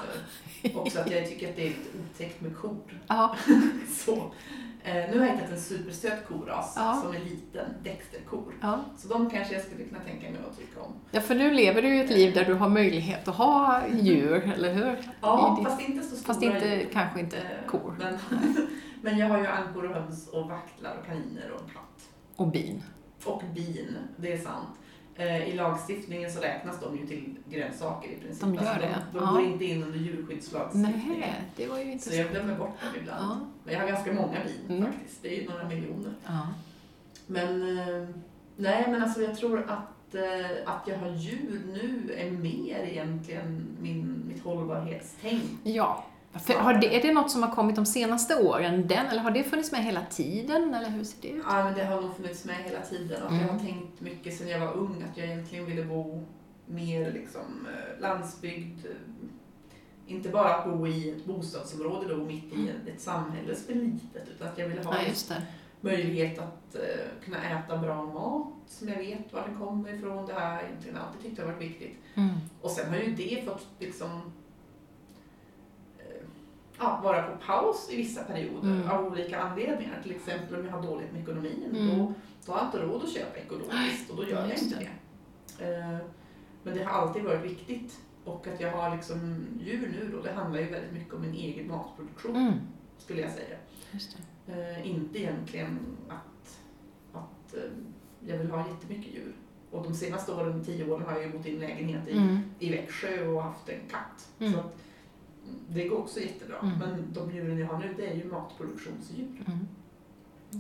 [0.64, 3.02] eh, också att jag tycker att det är lite otäckt med kor.
[3.08, 3.36] Ja,
[3.90, 4.32] Så.
[4.84, 7.02] Eh, nu har jag hittat en supersöt koras Ja.
[7.04, 8.54] som är liten, Dexterkor.
[8.62, 8.80] ja.
[8.98, 10.94] Så de kanske jag skulle kunna tänka mig att tycka om.
[11.12, 14.52] ja, för nu lever du ju ett liv där du har möjlighet att ha djur,
[14.56, 15.12] eller hur?
[15.22, 16.90] Ja, ditt- fast inte så stora Fast inte, djur.
[16.94, 17.96] kanske inte Eh, kor.
[18.00, 18.18] Men,
[19.02, 22.10] men jag har ju ankor och höns och vaktlar och kaniner och en katt.
[22.36, 22.84] Och bin.
[23.26, 24.68] Och bin, det är sant.
[25.20, 28.42] Eh, I lagstiftningen så räknas de ju till grönsaker i princip.
[28.42, 29.32] De gör Alltså, det, De, de ja.
[29.32, 31.20] går inte in under djurskyddslagstiftningen.
[31.20, 32.18] Nej, det var ju Så intressant.
[32.18, 33.24] jag glömmer bort dem ibland.
[33.32, 33.38] Ja.
[33.64, 34.92] Men jag har ganska många bin Mm.
[34.94, 35.22] faktiskt.
[35.22, 36.14] Det är ju några miljoner.
[36.26, 36.48] Ja.
[37.28, 38.08] Men eh,
[38.56, 43.66] nej, men alltså jag tror att, eh, att jag har djur nu är mer egentligen
[43.82, 45.44] min, mitt hållbarhetstänk.
[45.64, 46.06] Ja.
[46.34, 49.32] För har det, är det något som har kommit de senaste åren, den, eller har
[49.32, 51.44] det funnits med hela tiden, eller hur ser det ut?
[51.48, 53.24] Ja, men det har nog funnits med hela tiden.
[53.24, 53.66] Och Jag har Mm.
[53.66, 56.24] tänkt mycket sedan jag var ung att jag egentligen ville bo
[56.66, 58.86] mer liksom eh, landsbygd.
[58.86, 58.92] eh,
[60.08, 64.30] Inte bara bo i ett bostadsområde då mitt i ett, ett samhälle som är litet
[64.36, 64.96] utan att jag ville ha
[65.30, 65.36] Ja,
[65.82, 66.82] möjlighet att eh,
[67.26, 70.26] kunna äta bra mat som jag vet var den kommer ifrån.
[70.26, 71.98] Det har jag egentligen alltid tyckt har varit viktigt.
[72.16, 72.30] Mm.
[72.62, 74.22] Och sen har ju det fått liksom
[76.80, 78.90] ja, vara på paus i vissa perioder Mm.
[78.90, 80.00] av olika anledningar.
[80.04, 81.64] Till exempel om jag har dåligt med ekonomin.
[81.76, 81.98] Mm.
[81.98, 82.14] Då,
[82.46, 84.90] då har jag inte råd att köpa ekologiskt och då gör jag inte det.
[85.58, 85.76] det.
[85.76, 85.98] Eh,
[86.64, 88.00] Men det har alltid varit viktigt.
[88.26, 91.34] Och att jag har liksom djur nu då, det handlar ju väldigt mycket om min
[91.34, 92.54] egen matproduktion Mm.
[92.98, 93.58] skulle jag säga.
[94.48, 96.60] Eh, inte egentligen att,
[97.14, 97.62] att eh,
[98.28, 99.36] jag vill ha jättemycket djur.
[99.72, 102.38] Och de senaste åren, tio åren, har jag ju bott i en lägenhet i, Mm.
[102.60, 104.30] i Växjö och haft en katt.
[104.40, 104.66] Så att, mm,
[105.70, 106.56] det går också jättebra.
[106.64, 106.80] Mm.
[106.80, 109.28] Men de djuren jag har nu, det är ju matproduktionsdjur.
[109.48, 109.68] Mm.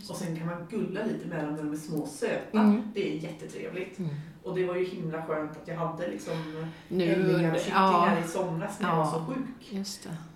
[0.10, 2.60] Och sen kan man gulla lite med dem när de är små och söta.
[2.60, 2.82] Mm.
[2.94, 4.00] Det är jättetrevligt.
[4.00, 4.12] Mm.
[4.44, 6.34] Och det var ju himla skönt att jag hade liksom
[6.90, 8.96] ändlingar och kycklingar ja, i somras när Ja.
[8.98, 9.72] jag var så sjuk.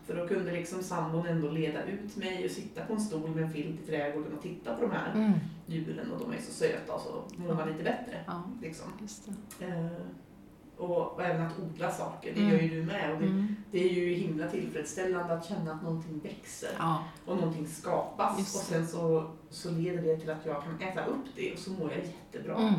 [0.06, 3.44] För då kunde liksom sambon ändå leda ut mig och sitta på en stol med
[3.44, 5.32] en filt i trädgården och titta på de här Mm.
[5.66, 8.24] djuren och de är så söta och så mår man lite bättre.
[8.28, 8.88] Ja, Liksom.
[10.78, 12.52] Och, och även att odla saker, det Mm.
[12.54, 13.14] gör ju du med.
[13.14, 13.56] Och det, Mm.
[13.72, 18.40] det är ju himla tillfredsställande att känna att någonting växer Ja, och någonting skapas.
[18.40, 21.60] Just Och sen så, så leder det till att jag kan äta upp det och
[21.60, 22.56] så mår jag jättebra.
[22.58, 22.74] mm.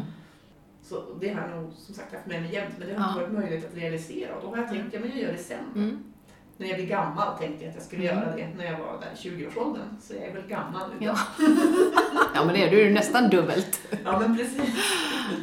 [0.82, 3.08] Så det har jag nog som sagt haft med mig jämt men det har Ja.
[3.08, 4.34] inte varit möjligt att realisera.
[4.36, 5.64] Och då har jag tänkt, ja men jag gör det sen.
[5.76, 6.04] Mm.
[6.56, 8.22] När jag blir gammal tänkte jag att jag skulle Mm.
[8.24, 9.82] göra det när jag var där i 20-årsåldern.
[10.02, 11.06] Så jag är väl gammal nu.
[11.06, 11.18] Ja.
[12.34, 13.80] ja, men det är du är nästan dubbelt.
[14.04, 14.74] ja men precis.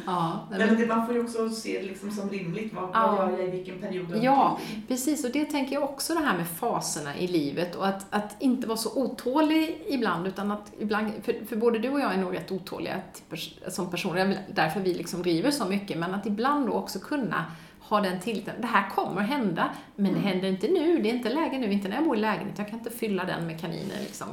[0.06, 2.74] Ja, Men men, det, man får ju också se det liksom som rimligt.
[2.74, 3.16] Vad, Ja.
[3.18, 4.58] vad gör jag i vilken period Ja.
[4.88, 8.36] Precis, och det tänker jag också det här med faserna i livet och att, att
[8.38, 12.18] inte vara så otålig ibland utan att ibland, för, för både du och jag är
[12.18, 12.94] nog rätt otåliga
[13.30, 17.44] pers- som personer, därför vi liksom driver så mycket, men att ibland då också kunna
[17.88, 20.22] ha den tilliten, det här kommer hända, men det Mm.
[20.32, 22.68] händer inte nu, det är inte läge nu, inte när jag bor i lägenhet, jag
[22.68, 24.26] kan inte fylla den med kaniner liksom.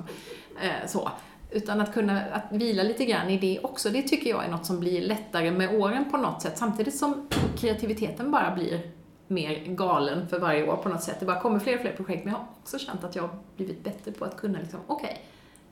[0.62, 1.10] Eh, så.
[1.52, 4.66] Utan att kunna att vila lite grann i det också, det tycker jag är något
[4.66, 7.28] som blir lättare med åren på något sätt, samtidigt som
[7.58, 8.82] kreativiteten bara blir
[9.28, 11.20] mer galen för varje år på något sätt.
[11.20, 13.40] Det bara kommer fler och fler projekt, men jag har också känt att jag har
[13.56, 15.26] blivit bättre på att kunna liksom, okej,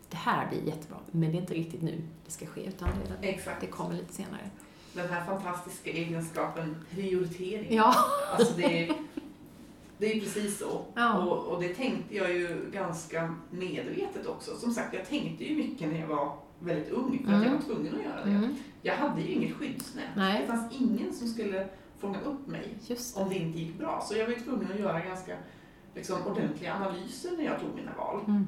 [0.10, 2.90] det här blir jättebra, men det är inte riktigt nu det ska ske, utan
[3.22, 4.42] det, det kommer lite senare.
[4.98, 7.76] Den här fantastiska egenskapen prioritering.
[7.76, 7.96] Ja,
[8.38, 8.94] Alltså det är,
[9.98, 10.86] Det är precis så.
[10.96, 11.24] Ja.
[11.24, 14.56] Och, och det tänkte jag ju ganska medvetet också.
[14.56, 17.44] Som sagt, jag tänkte ju mycket när jag var väldigt ung för att Mm.
[17.44, 18.32] jag var tvungen att göra det.
[18.32, 18.56] Mm.
[18.82, 20.06] Jag hade ju inget skyddsnät.
[20.16, 20.42] Nej.
[20.42, 21.68] Det fanns ingen som skulle
[22.00, 23.16] fånga upp mig det.
[23.16, 24.02] om det inte gick bra.
[24.10, 25.36] Så jag var tvungen att göra ganska
[25.96, 28.20] liksom, ordentliga analyser när jag tog mina val.
[28.28, 28.48] Mm.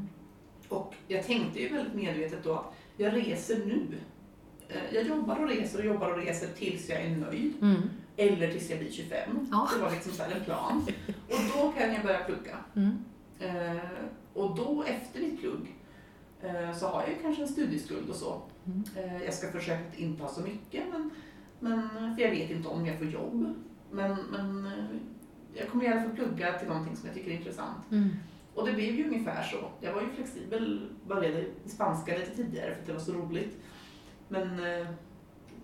[0.69, 3.81] Och jag tänkte ju väldigt medvetet då att jag reser nu.
[4.69, 7.53] Eh, Jag jobbar och reser och jobbar och reser tills jag är nöjd.
[7.61, 7.81] Mm.
[8.17, 9.47] Eller tills jag blir 25.
[9.51, 9.69] Ja.
[9.75, 10.85] Det var liksom så en plan.
[11.27, 12.57] Och då kan jag börja plugga.
[12.75, 12.97] Mm.
[13.39, 13.83] Eh,
[14.33, 15.75] och då efter mitt plugg
[16.41, 18.41] eh, så har jag kanske en studieskuld och så.
[18.65, 18.83] Mm.
[18.95, 21.09] Eh, jag ska försöka att inte ha så mycket, men,
[21.59, 23.55] men, för jag vet inte om jag får jobb.
[23.91, 24.97] Men, men eh,
[25.53, 27.91] jag kommer i alla fall plugga till någonting som jag tycker är intressant.
[27.91, 28.09] Mm.
[28.55, 29.57] Och det blev ju ungefär så.
[29.81, 33.57] Jag var ju flexibel, började spanska lite tidigare för att det var så roligt.
[34.29, 34.87] Men eh,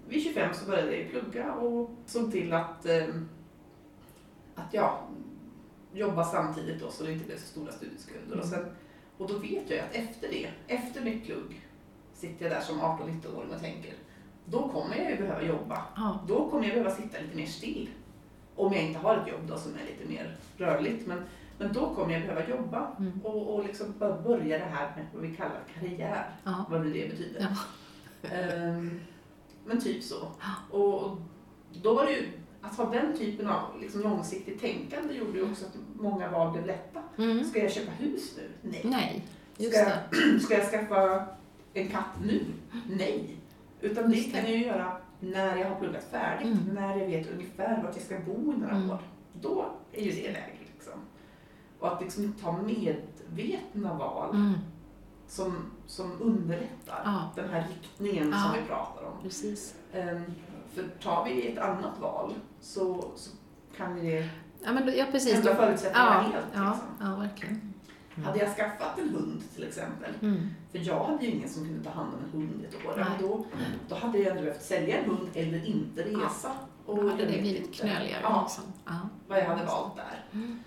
[0.07, 3.05] vid 25 så började jag plugga och såg till att, eh,
[4.55, 5.07] att ja,
[5.93, 8.39] jobba samtidigt då så det inte blev så stora studieskulder.
[8.39, 8.65] Och, sen,
[9.17, 11.61] och då vet jag att efter det, efter mitt plugg,
[12.13, 13.93] sitter jag där som 18-19-åring och tänker,
[14.45, 15.81] då kommer jag ju behöva jobba.
[15.95, 16.19] Ja.
[16.27, 17.89] Då kommer jag behöva sitta lite mer still.
[18.55, 21.07] Om jag inte har ett jobb då som är lite mer rörligt.
[21.07, 21.21] Men,
[21.57, 23.19] men då kommer jag behöva jobba Mm.
[23.23, 26.29] och, och liksom bör- börja det här med vad vi kallar karriär.
[26.43, 26.65] Ja.
[26.69, 27.41] Vad nu det betyder.
[27.41, 27.47] Ja.
[28.31, 28.99] Ehm,
[29.65, 30.27] men typ så.
[30.77, 31.17] Och
[31.81, 32.27] då var det ju,
[32.61, 36.65] att ha den typen av liksom långsiktigt tänkande gjorde ju också att många val blev
[36.65, 37.01] lätta.
[37.17, 37.43] Mm.
[37.43, 38.69] Ska jag köpa hus nu?
[38.69, 38.81] Nej.
[38.83, 39.25] Nej,
[39.57, 41.25] just Ska jag, ska jag skaffa
[41.73, 42.45] en katt nu?
[42.89, 43.37] Nej.
[43.81, 44.39] Utan det Just det.
[44.41, 46.75] kan jag ju göra när jag har pluggat färdigt, Mm.
[46.75, 48.89] när jag vet ungefär vart jag ska bo i några Mm.
[48.91, 48.99] år.
[49.41, 50.93] Då är ju det läge liksom.
[51.79, 54.53] Och att liksom ta medvetna val Mm.
[55.27, 55.55] som,
[55.87, 57.29] som underlättar Ja.
[57.35, 58.37] den här riktningen Ja.
[58.39, 59.21] som vi pratar om.
[59.23, 59.75] Precis.
[59.93, 60.23] Ehm,
[60.73, 63.31] för tar vi ett annat val så, så
[63.77, 64.29] kan vi det
[64.63, 65.33] Ja, men, ja precis.
[65.35, 66.45] ändra förutsättningarna ja, helt.
[66.53, 66.87] ja, Liksom.
[67.09, 67.73] ja, verkligen.
[68.25, 70.49] Hade jag skaffat en hund till exempel Mm.
[70.71, 73.05] För jag hade ju ingen som kunde ta hand om en hund ett år.
[73.19, 73.45] Då,
[73.89, 76.51] då hade jag ändå behövt sälja en hund eller inte resa.
[76.85, 78.19] Och Då hade det blivit knöligare.
[78.23, 78.63] Ja, Liksom.
[78.85, 79.09] Ja.
[79.27, 80.23] vad jag hade valt där.
[80.31, 80.59] Mm.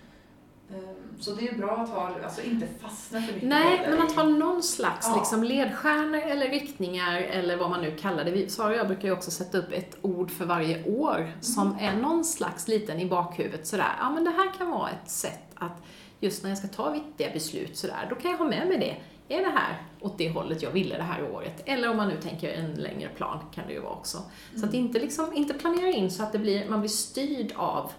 [0.73, 4.11] Ehm, Så det är bra att ha, alltså inte fastna för mycket Nej, men att
[4.15, 5.15] ha någon slags Ja.
[5.17, 8.51] liksom, ledstjärnor eller riktningar eller vad man nu kallar det.
[8.51, 11.93] Sara och jag brukar ju också sätta upp ett ord för varje år som är
[11.95, 13.95] någon slags liten i bakhuvudet sådär.
[13.99, 15.81] Ja, men det här kan vara ett sätt att
[16.19, 18.95] just när jag ska ta viktiga beslut sådär, då kan jag ha med mig det.
[19.35, 21.63] Är det här åt det hållet jag ville det här året?
[21.65, 24.17] Eller om man nu tänker en längre plan kan det ju vara också.
[24.59, 27.91] Så att inte, liksom, inte planera in så att det blir, man blir styrd av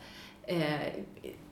[0.42, 0.80] eh,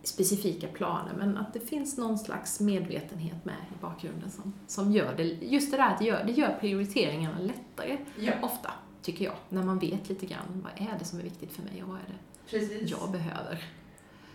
[0.08, 5.14] specifika planer, men att det finns någon slags medvetenhet med i bakgrunden som, som gör
[5.16, 8.70] det, just det där att det gör, det gör prioriteringarna lättare Ja, ofta,
[9.02, 11.82] tycker jag, när man vet lite grann vad är det som är viktigt för mig
[11.82, 12.90] och vad är det precis.
[12.90, 13.64] jag behöver.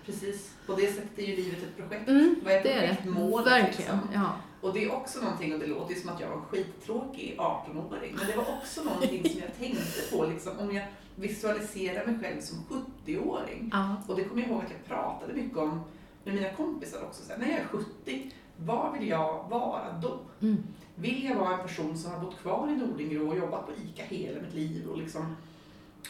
[0.06, 0.54] precis.
[0.66, 2.10] På det sättet är ju livet ett projekt.
[2.10, 2.88] Mm, Vad är det är det.
[2.88, 3.48] projektmålet?
[3.54, 4.10] Verkligen, Liksom?
[4.14, 4.36] ja.
[4.62, 8.16] Och det är också någonting, och det låter ju som att jag var skittråkig 18-åring,
[8.18, 10.86] men det var också någonting som jag tänkte på, liksom, om jag
[11.16, 12.58] visualiserar mig själv som
[13.06, 13.70] 70-åring.
[13.74, 13.96] ja.
[14.08, 15.82] Och det kommer jag ihåg att jag pratade mycket om
[16.24, 17.24] med mina kompisar också.
[17.24, 20.20] Så här, när jag är 70, vad vill jag vara då?
[20.42, 20.64] Mm.
[20.96, 24.04] Vill jag vara en person som har bott kvar i Nordingrå och jobbat på ICA
[24.04, 24.88] hela mitt liv?
[24.90, 25.36] Och, liksom,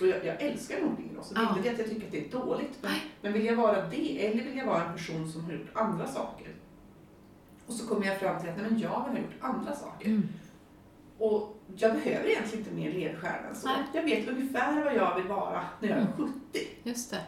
[0.01, 1.49] och jag, jag älskar Nordingrå, så det är Ja.
[1.58, 2.78] inte det att jag tycker att det är dåligt.
[2.82, 2.91] Men,
[3.22, 6.08] men vill jag vara det, eller vill jag vara en person som har gjort andra
[6.08, 6.47] saker?
[7.68, 10.06] Och så kommer jag fram till att nej, men jag har gjort andra saker.
[10.10, 10.24] Mm.
[11.18, 13.67] Och jag behöver egentligen inte mer ledstjärna än så.
[13.67, 13.78] Nej.
[13.93, 16.13] Jag vet ungefär vad jag vill vara när jag är Mm.
[16.51, 16.59] 70.
[16.84, 17.19] Just det.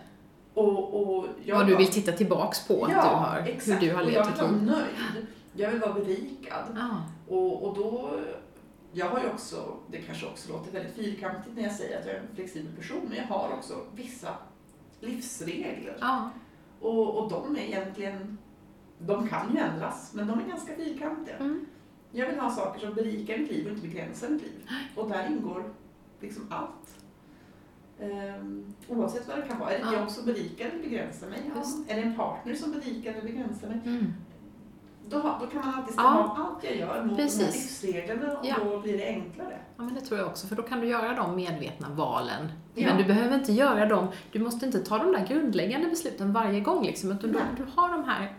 [0.53, 3.83] Och, och jag vad du vill titta tillbaks på att du har, exakt.
[3.83, 4.63] hur du har och jag levt vill ditt vara liv.
[4.65, 5.27] nöjd.
[5.53, 6.63] Jag vill vara berikad.
[6.75, 7.01] Ja.
[7.27, 8.19] Och, och då,
[8.91, 12.15] jag har ju också, det kanske också låter väldigt fyrkantigt när jag säger att jag
[12.15, 14.29] är en flexibel person, men jag har också vissa
[14.99, 15.97] livsregler.
[15.99, 16.29] Ja.
[16.81, 18.37] Och, och de är egentligen,
[18.99, 21.35] de kan ju ändras, men de är ganska fyrkantiga.
[21.35, 21.65] Mm.
[22.15, 24.69] Jag vill ha saker som berikar mitt liv och inte begränsar mitt liv.
[24.95, 25.63] Och där ingår
[26.21, 26.95] liksom allt.
[27.99, 29.71] Ehm, oavsett vad det kan vara.
[29.71, 29.99] Är det Ja.
[29.99, 31.51] jobb som berikar eller begränsar mig?
[31.55, 31.61] Ja.
[31.87, 33.79] Är det en partner som berikar eller begränsar mig?
[33.85, 34.13] Mm.
[35.09, 36.47] Då, då kan man alltid stämma Ja.
[36.53, 37.81] allt jag gör mot de här Precis.
[37.83, 38.55] livsreglerna och Ja.
[38.63, 39.59] då blir det enklare.
[39.77, 42.51] Ja, men det tror jag också, för då kan du göra de medvetna valen.
[42.73, 42.87] Ja.
[42.87, 46.59] Men du behöver inte göra dem, du måste inte ta de där grundläggande besluten varje
[46.59, 48.35] gång liksom, utan du, du har de här,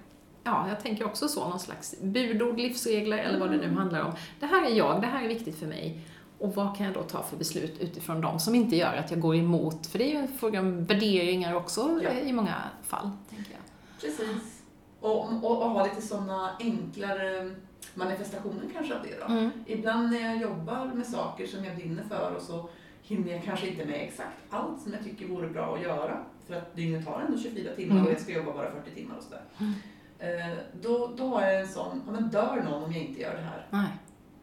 [0.47, 3.77] ja, jag tänker också så, någon slags budord, livsregler eller vad det nu Mm.
[3.77, 4.13] handlar om.
[4.41, 6.01] Det här är jag, det här är viktigt för mig.
[6.39, 9.21] Och vad kan jag då ta för beslut utifrån dem som inte gör att jag
[9.21, 9.87] går emot?
[9.87, 12.11] För det är ju en fråga om värderingar också Ja.
[12.11, 13.61] i många fall, tänker jag.
[14.01, 14.63] Precis.
[15.01, 17.51] Och, och, och ha lite sådana enklare
[17.95, 19.33] manifestationer kanske av det då.
[19.33, 19.51] Mm.
[19.67, 22.69] Ibland när jag jobbar med saker som jag brinner för och så
[23.03, 26.19] hinner jag kanske inte med exakt allt som jag tycker vore bra att göra.
[26.47, 28.07] för att dygnet har ändå 24 timmar Mm.
[28.07, 29.43] och jag ska jobba bara 40 timmar och sådär.
[29.61, 29.73] Mm.
[30.19, 33.35] Eh, då, då har jag en sån, ja men dör någon om jag inte gör
[33.35, 33.67] det här?
[33.71, 33.89] Nej.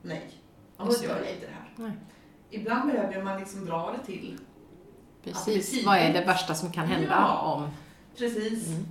[0.01, 0.29] Nej.
[0.77, 1.03] Ja, då det.
[1.05, 1.69] gör jag inte det här.
[1.75, 1.91] Nej.
[2.49, 4.37] Ibland behöver man liksom dra det till,
[5.23, 5.71] Precis.
[5.71, 7.39] betyder- Vad är det värsta som kan hända Ja.
[7.53, 7.69] om...
[8.17, 8.67] precis.
[8.67, 8.85] Mm.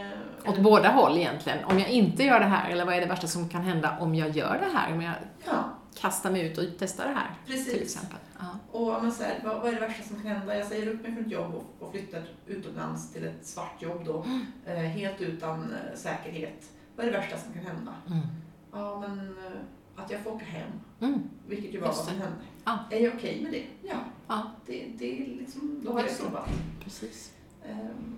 [0.00, 1.64] Eh, Åt båda håll egentligen.
[1.64, 4.14] Om jag inte gör det här, eller vad är det värsta som kan hända om
[4.14, 4.92] jag gör det här?
[4.94, 5.14] Om jag
[5.46, 5.52] ja,
[6.06, 7.72] kastar mig ut och testar det här, precis.
[7.72, 8.18] till exempel.
[8.38, 8.44] Ja.
[8.72, 10.56] Och om man säger, vad, vad är det värsta som kan hända?
[10.56, 14.02] Jag säger upp mig från ett jobb och, och flyttar utomlands till ett svart jobb
[14.04, 14.26] då,
[14.66, 16.70] eh, helt utan eh, säkerhet.
[16.96, 17.94] Vad är det värsta som kan hända?
[18.06, 18.18] Mm.
[18.72, 21.22] Ja, men eh, att jag får åka hem, Mm.
[21.48, 22.36] vilket ju var Just vad som hände.
[22.64, 22.78] Ja.
[22.90, 23.88] Är jag okej med det?
[23.88, 23.96] Ja.
[24.28, 24.42] Ja.
[24.66, 26.48] Det, det är liksom, då har jag provat.
[26.84, 27.32] Precis.
[27.64, 28.16] Ehm,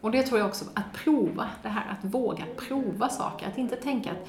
[0.00, 3.48] Och det tror jag också, att prova det här, att våga prova saker.
[3.48, 4.28] Att inte tänka att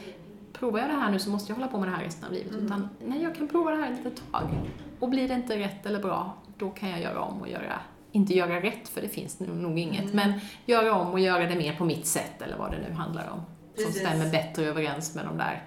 [0.65, 2.31] provar jag det här nu så måste jag hålla på med det här resten av
[2.33, 2.51] livet.
[2.51, 2.65] Mm.
[2.65, 4.49] Utan nej, jag kan prova det här ett litet tag.
[4.99, 7.79] Och blir det inte rätt eller bra, då kan jag göra om och göra,
[8.11, 10.15] inte göra rätt för det finns nog inget, Mm.
[10.15, 10.33] men
[10.65, 13.39] göra om och göra det mer på mitt sätt eller vad det nu handlar om.
[13.75, 14.01] Som Precis.
[14.01, 15.63] stämmer bättre överens med de där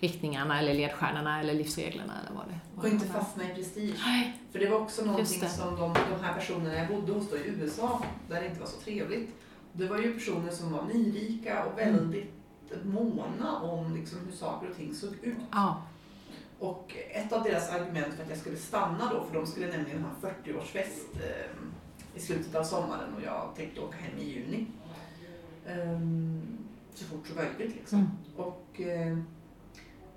[0.00, 3.94] riktningarna eller ledstjärnorna eller livsreglerna eller vad det vad och inte fastna i prestige.
[4.06, 7.36] Nej, För det var också någonting som de, de här personerna jag bodde hos då
[7.36, 9.30] i USA, där det inte var så trevligt.
[9.72, 11.94] Det var ju personer som var nyrika och Mm.
[11.96, 12.32] väldigt
[12.84, 15.36] måna om liksom hur saker och ting såg ut.
[15.52, 15.82] ja.
[16.58, 20.04] Och ett av deras argument för att jag skulle stanna då, för de skulle nämligen
[20.04, 21.50] ha 40-årsfest eh,
[22.14, 24.66] i slutet av sommaren och jag tänkte åka hem i juni.
[25.66, 26.42] Ehm,
[26.94, 27.98] så fort som möjligt liksom.
[27.98, 28.10] Mm.
[28.36, 29.18] Och eh,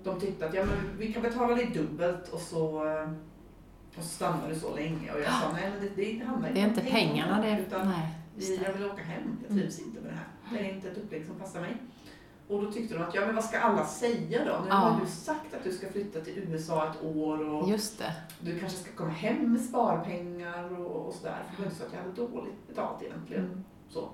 [0.02, 3.10] de tyckte att ja, men vi kan betala dig dubbelt och så, eh,
[3.96, 5.12] och så stannar du så länge.
[5.12, 7.64] Och jag sa nej men det, det handlar Det är inte pengarna, det.
[7.66, 10.28] Utan Nej, jag vill åka hem, jag trivs inte med det här.
[10.52, 11.76] Det är inte ett upplägg som passar mig.
[12.50, 14.58] Och då tyckte de att, ja men vad ska alla säga då?
[14.62, 14.74] Nu Ja.
[14.74, 18.12] har du sagt att du ska flytta till USA ett år och Just det.
[18.40, 21.36] du kanske ska komma hem med sparpengar och, och sådär.
[21.48, 23.44] För det var inte så att jag hade dåligt betalt egentligen.
[23.44, 23.64] Mm.
[23.88, 24.08] Så.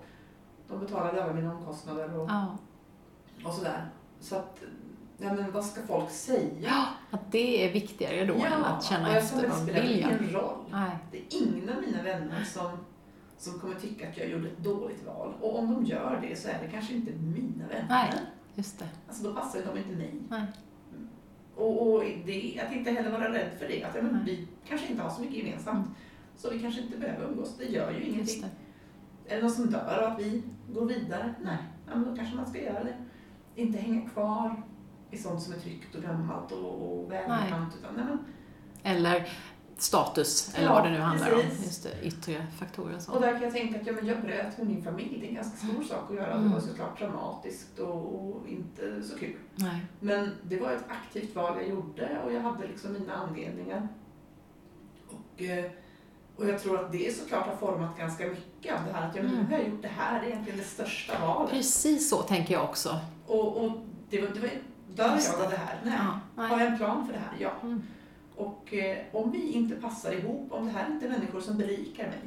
[0.68, 2.56] De betalade alla mina omkostnader och, Ja.
[3.44, 3.86] och sådär.
[4.20, 4.58] Så att,
[5.18, 6.50] ja men vad ska folk säga?
[6.70, 9.72] Ja, att det är viktigare då än att känna och jag efter kände, vad det
[9.72, 10.56] spelar vill ingen roll.
[10.70, 10.90] Nej.
[11.10, 12.70] Det är ingen av mina vänner som,
[13.38, 15.34] som kommer tycka att jag gjorde ett dåligt val.
[15.40, 17.86] Och om de gör det så är det kanske inte mina vänner.
[17.88, 18.12] Nej.
[18.54, 18.88] Just det.
[19.08, 20.14] Alltså då passar de inte mig.
[20.28, 20.46] Nej.
[21.56, 23.84] Och, och det, att inte heller vara rädd för det.
[23.84, 25.86] Att men vi kanske inte har så mycket gemensamt.
[25.86, 25.94] Mm.
[26.36, 27.56] Så vi kanske inte behöver umgås.
[27.58, 28.44] Det gör ju ingenting.
[29.26, 31.34] Är det någon som dör och att vi går vidare?
[31.42, 32.96] Nej, ja, men då kanske man ska göra det.
[33.54, 34.62] Inte hänga kvar
[35.10, 37.76] i sånt som är tryggt och gammalt och, och välbekant.
[37.78, 38.18] Utan, nej, men,
[38.82, 39.28] Eller
[39.78, 41.40] status, eller Ja, vad det nu handlar om.
[41.40, 41.64] precis.
[41.66, 43.12] Just det, yttre faktorer och så.
[43.12, 45.18] och där kan jag tänka att ja, men jag bröt med min familj.
[45.20, 46.26] Det är en ganska stor sak att göra.
[46.28, 46.52] Det Mm.
[46.52, 49.36] var såklart traumatiskt och, och inte så kul.
[49.54, 49.80] Nej.
[50.00, 53.88] Men det var ett aktivt val jag gjorde och jag hade liksom mina anledningar.
[55.08, 55.64] Och, eh,
[56.36, 59.22] och jag tror att det såklart har format ganska mycket av det här att ja,
[59.22, 59.52] men nu Mm.
[59.52, 61.50] har jag gjort det här, det är egentligen det största valet.
[61.50, 62.98] Precis så tänker jag också.
[63.26, 63.72] Och, och
[64.10, 64.50] det var, det var,
[64.94, 65.80] dör jag av det här?
[65.84, 65.94] Nej.
[65.98, 66.58] Ja, Har nej.
[66.64, 67.32] jag en plan för det här?
[67.38, 67.50] Ja.
[67.62, 67.82] Mm.
[68.36, 72.04] Och eh, om vi inte passar ihop, om det här inte är människor som berikar
[72.06, 72.18] mig,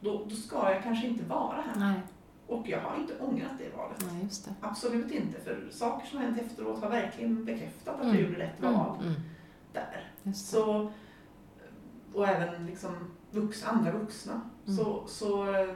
[0.00, 1.80] då, då ska jag kanske inte vara här.
[1.80, 2.00] Nej.
[2.46, 4.06] Och jag har inte ångrat det valet.
[4.12, 4.54] nej, det.
[4.60, 8.14] Absolut inte, för saker som har hänt efteråt har verkligen bekräftat att Mm.
[8.16, 9.06] jag gjorde rätt val Mm.
[9.08, 9.20] Mm.
[9.72, 10.32] där.
[10.34, 10.90] Så,
[12.14, 12.90] och även liksom
[13.30, 14.40] vux, andra vuxna.
[14.66, 14.76] Mm.
[14.76, 15.74] Så, så eh,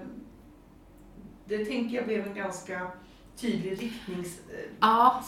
[1.44, 2.90] det tänker jag blev en ganska
[3.40, 4.56] tydlig riktningssättare.
[4.80, 5.22] Ja,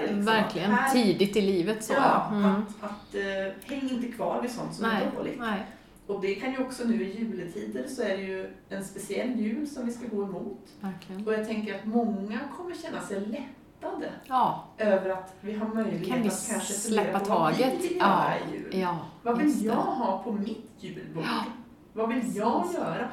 [0.00, 0.24] Liksom.
[0.24, 0.70] verkligen.
[0.70, 1.92] Här- Tidigt i livet så.
[1.92, 2.44] Ja, Mm.
[2.50, 5.38] att, att eh, häng inte kvar vid sånt som Nej, är dåligt.
[5.40, 5.62] nej.
[6.06, 9.68] Och det kan ju också nu i juletider så är det ju en speciell jul
[9.68, 10.58] som vi ska gå emot.
[10.80, 11.26] Verkligen.
[11.26, 16.08] Och jag tänker att många kommer känna sig lättade Ja, över att vi har möjlighet
[16.08, 17.84] kan vi att kanske släppa på vad vi taget?
[17.84, 18.80] vill Ja, göra i jul.
[18.80, 18.98] ja.
[19.22, 19.80] Vad vill jag det.
[19.80, 21.24] ha på mitt julbord?
[21.92, 22.78] Vad vill jag precis.
[22.78, 23.08] göra?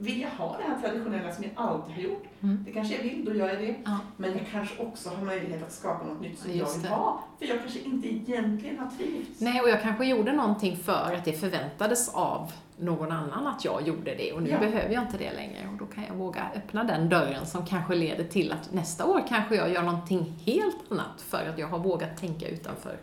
[0.00, 2.24] Vill jag ha det här traditionella som jag alltid har gjort?
[2.40, 2.64] Mm.
[2.64, 3.74] Det kanske jag vill, då gör jag det.
[3.84, 3.98] Ja.
[4.16, 6.88] Men jag kanske också har möjlighet att skapa något nytt som Just jag vill det.
[6.96, 7.24] ha.
[7.38, 9.40] För jag kanske inte egentligen har trivts.
[9.40, 13.88] Nej, och jag kanske gjorde någonting för att det förväntades av någon annan att jag
[13.88, 14.58] gjorde det och nu Ja.
[14.58, 17.94] behöver jag inte det längre och då kan jag våga öppna den dörren som kanske
[17.94, 21.78] leder till att nästa år kanske jag gör någonting helt annat för att jag har
[21.78, 22.96] vågat tänka utanför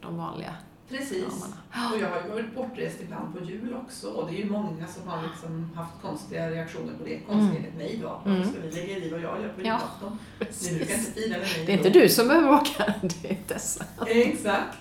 [0.00, 0.54] de vanliga
[0.90, 1.44] Precis.
[1.92, 4.86] Och jag har ju varit bortrest ibland på jul också och det är ju många
[4.86, 7.18] som har liksom haft konstiga reaktioner på det.
[7.18, 8.30] Konstigt enligt mig då.
[8.30, 8.44] Mm.
[8.44, 10.18] Ska vi lägga i vad jag gör på Ja, julafton?
[10.38, 13.36] Ni brukar inte fira med mig Det är inte du som behöver åka, det är
[13.46, 13.84] Tessa.
[14.06, 14.78] Exakt.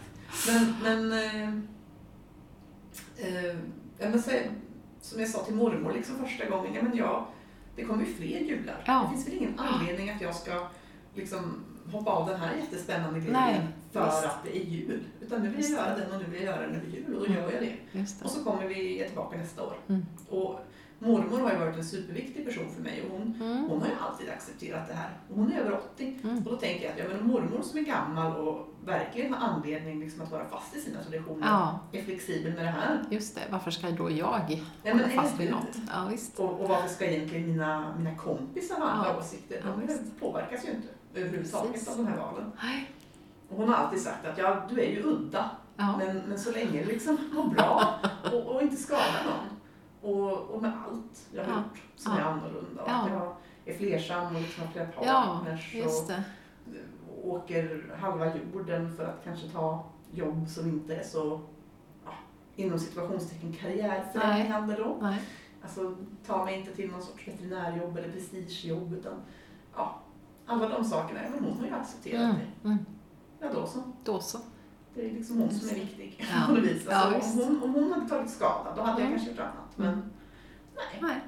[0.47, 1.49] Men, men, eh,
[3.99, 4.41] eh, måste säga,
[5.01, 7.26] som jag sa till mormor liksom första gången, ja men jag,
[7.76, 8.84] det kommer ju fler jular.
[8.86, 9.01] Ja.
[9.03, 10.68] Det finns väl ingen anledning att jag ska
[11.16, 15.04] liksom hoppa av den här jättespännande grejen Nej, för att det är jul.
[15.22, 17.20] Utan nu vill jag göra den och nu vill jag göra den över jul och
[17.20, 17.38] då Mm.
[17.38, 17.76] gör jag det.
[17.92, 18.24] Det.
[18.24, 19.74] Och så kommer vi tillbaka nästa år.
[19.88, 20.06] Mm.
[20.30, 20.60] Och
[21.00, 23.58] mormor har ju varit en superviktig person för mig och hon, Mm.
[23.70, 25.10] hon har ju alltid accepterat det här.
[25.30, 26.20] Och hon är över 80.
[26.24, 26.38] Mm.
[26.38, 29.48] Och då tänker jag att ja, men en mormor som är gammal och verkligen har
[29.48, 33.04] anledning liksom att vara fast i sina traditioner Ja, är flexibel med det här.
[33.10, 33.42] just det.
[33.50, 35.76] Varför ska då jag Nej, hålla men fast vid något?
[35.94, 36.40] Ja, visst.
[36.40, 39.18] Och, och varför ska egentligen mina, mina kompisar ha andra Ja.
[39.20, 39.62] åsikter?
[39.66, 40.20] Ja, De visst.
[40.20, 41.90] påverkas ju inte överhuvudtaget Precis.
[41.90, 42.52] av de här valen.
[42.64, 42.92] Nej.
[43.50, 45.97] Hon har alltid sagt att ja, du är ju udda, Ja.
[45.97, 47.93] men, men så länge du liksom mår bra
[48.34, 49.50] och, och inte skadar någon.
[50.14, 51.58] Och, och med allt jag har Ja.
[51.58, 52.20] gjort som Ja.
[52.20, 52.84] är annorlunda.
[52.84, 53.36] Och att jag
[53.66, 55.76] är flersam och liksom har flera partners.
[55.76, 56.24] och, det.
[57.22, 61.41] och åker halva jorden för att kanske ta jobb som inte är så
[62.56, 64.97] inom situationstecken karriärfrämjande då.
[65.02, 65.22] Nej.
[65.64, 65.95] Alltså
[66.26, 69.14] ta mig inte till någon sorts veterinärjobb eller prestigejobb utan
[69.76, 70.00] ja,
[70.45, 71.20] alla de sakerna.
[71.36, 72.36] Men hon har ju accepterat Mm.
[72.36, 72.68] det.
[72.68, 72.86] Mm.
[73.42, 73.80] Ja då så.
[74.04, 74.38] Då så.
[74.96, 76.48] Det är liksom hon som är viktig Ja.
[76.48, 76.84] på något vis.
[76.90, 77.50] Ja, Alltså, visst.
[77.50, 79.12] om, hon, om hon hade tagit skada då hade jag Mm.
[79.12, 79.72] kanske gjort annat.
[79.76, 80.00] Men Mm.
[80.76, 81.00] nej.
[81.02, 81.22] Nej.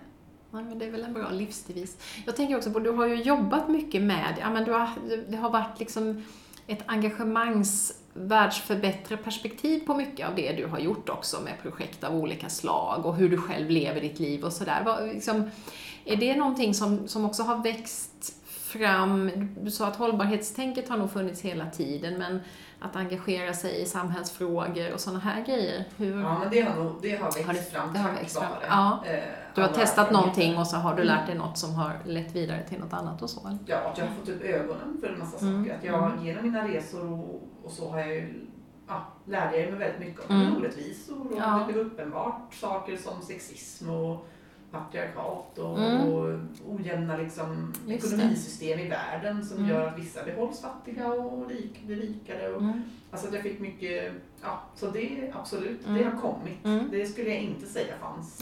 [0.53, 1.97] Nej, men det är väl en bra livsdevis.
[2.25, 4.89] Jag tänker också på, du har ju jobbat mycket med, ja men du har,
[5.29, 6.23] det har varit liksom
[6.67, 12.49] ett engagemangs världsförbättrarperspektiv på mycket av det du har gjort också med projekt av olika
[12.49, 15.13] slag och hur du själv lever ditt liv och sådär.
[15.13, 15.49] Liksom,
[16.05, 18.35] är det någonting som, som också har växt
[18.71, 19.31] fram?
[19.61, 22.39] Du sa att hållbarhetstänket har nog funnits hela tiden, men
[22.79, 26.21] att engagera sig i samhällsfrågor och sådana här grejer, hur...
[26.21, 28.47] Ja men det har, nog, det har växt Har det- fram det har växt fram.
[28.69, 29.03] Ja.
[29.05, 29.23] eh,
[29.55, 31.15] Du har testat någonting och så har du Mm.
[31.15, 33.47] lärt dig något som har lett vidare till något annat och så?
[33.47, 33.57] eller?
[33.65, 35.63] Ja, jag har fått upp ögonen för en massa Mm.
[35.63, 35.77] saker.
[35.77, 36.25] Att jag Mm.
[36.25, 38.47] genom mina resor och, och så har jag ju,
[38.87, 40.57] ja, lärde jag mig väldigt mycket om Mm.
[40.57, 41.65] orättvisor och Ja.
[41.67, 44.27] det blev uppenbart saker som sexism och
[44.71, 46.13] patriarkat och, Mm.
[46.13, 49.69] och ojämna liksom, ekonomisystem i världen som Mm.
[49.69, 52.53] gör att vissa behålls fattiga och rik, blir rikare.
[52.53, 52.81] Och, Mm.
[53.11, 55.97] Alltså att jag fick mycket, ja, så det absolut, Mm.
[55.97, 56.65] det har kommit.
[56.65, 56.87] Mm.
[56.91, 58.41] Det skulle jag inte säga fanns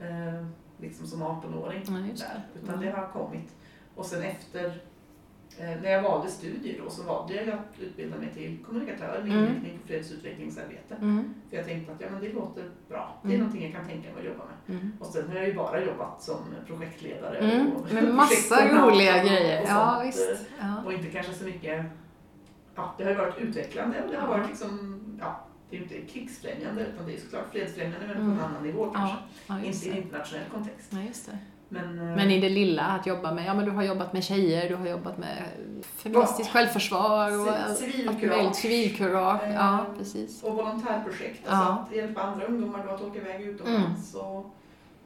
[0.00, 0.46] eh,
[0.80, 2.86] liksom som 18-åring nej just där, utan Mm.
[2.86, 3.52] det har kommit.
[3.94, 4.80] Och sen efter,
[5.58, 9.44] när jag valde studier då, så valde jag att utbilda mig till kommunikatör med Mm.
[9.44, 10.94] inriktning på fredsutvecklingsarbete.
[11.00, 11.34] Mm.
[11.50, 13.40] För jag tänkte att ja, men det låter bra, det är Mm.
[13.40, 14.76] någonting jag kan tänka mig att jobba med.
[14.76, 14.92] Mm.
[15.00, 16.36] Och sen har jag ju bara jobbat som
[16.66, 17.72] projektledare Mm.
[17.72, 19.62] och Med massa roliga grejer.
[19.62, 20.30] och Ja, visst.
[20.30, 20.82] eh, Ja.
[20.84, 21.84] Och inte kanske så mycket,
[22.74, 24.36] ja det har ju varit utvecklande och det har Ja.
[24.36, 28.22] varit liksom, ja det är ju inte krigsfrämjande utan det är såklart fredsfrämjande men på
[28.22, 28.38] Mm.
[28.38, 29.16] en annan nivå kanske.
[29.46, 30.90] Ja, ja, inte i en internationell kontext.
[30.90, 31.38] Det.
[31.72, 34.24] Men, eh, Men i det lilla, att jobba med, ja men du har jobbat med
[34.24, 35.42] tjejer, du har jobbat med
[35.96, 38.54] feministiskt självförsvar och civilkurage.
[38.56, 39.42] civilkurage.
[39.44, 40.42] Eh, Ja, precis.
[40.42, 41.50] och volontärprojekt, Ja.
[41.52, 44.14] alltså att hjälpa andra ungdomar då att åka iväg utomlands.
[44.14, 44.54] Och,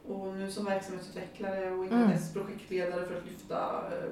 [0.07, 2.11] och nu som verksamhetsutvecklare och Mm.
[2.11, 4.09] IPS projektledare för att lyfta eh,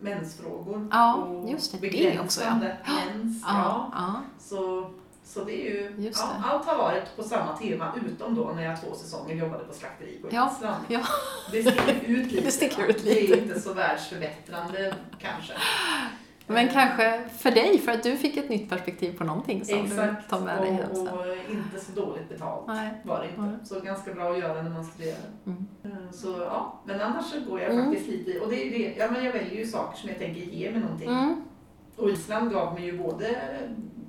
[0.00, 0.88] mensfrågor.
[0.90, 2.54] Ja, och just det, det också, ja.
[2.54, 3.48] Mens, ja.
[3.54, 4.14] Ja, ja.
[4.38, 4.90] Så,
[5.28, 6.48] så det är ju, Just ja, det.
[6.52, 10.18] allt har varit på samma tema utom då när jag två säsonger jobbade på slakteri
[10.22, 10.84] på Ja, Island.
[10.88, 11.00] ja.
[11.52, 12.44] Det sticker ut lite.
[12.44, 13.32] Det sticker ut Det lite.
[13.38, 15.52] är inte så världsförbättrande kanske.
[16.50, 19.78] Men Eh, kanske för dig, för att du fick ett nytt perspektiv på någonting som
[19.84, 22.90] Exakt, du tar med dig hem och, och inte så dåligt betalt Nej.
[23.04, 23.66] var det inte.
[23.66, 25.18] Så ganska bra att göra när man studerar.
[25.46, 25.66] Mm.
[25.84, 27.86] Eh, Så ja, men annars så går jag Mm.
[27.86, 30.18] faktiskt lite i, och det är det, ja men jag väljer ju saker som jag
[30.18, 31.08] tänker ge mig någonting.
[31.08, 31.44] Mm.
[31.98, 33.58] Och Island gav mig ju både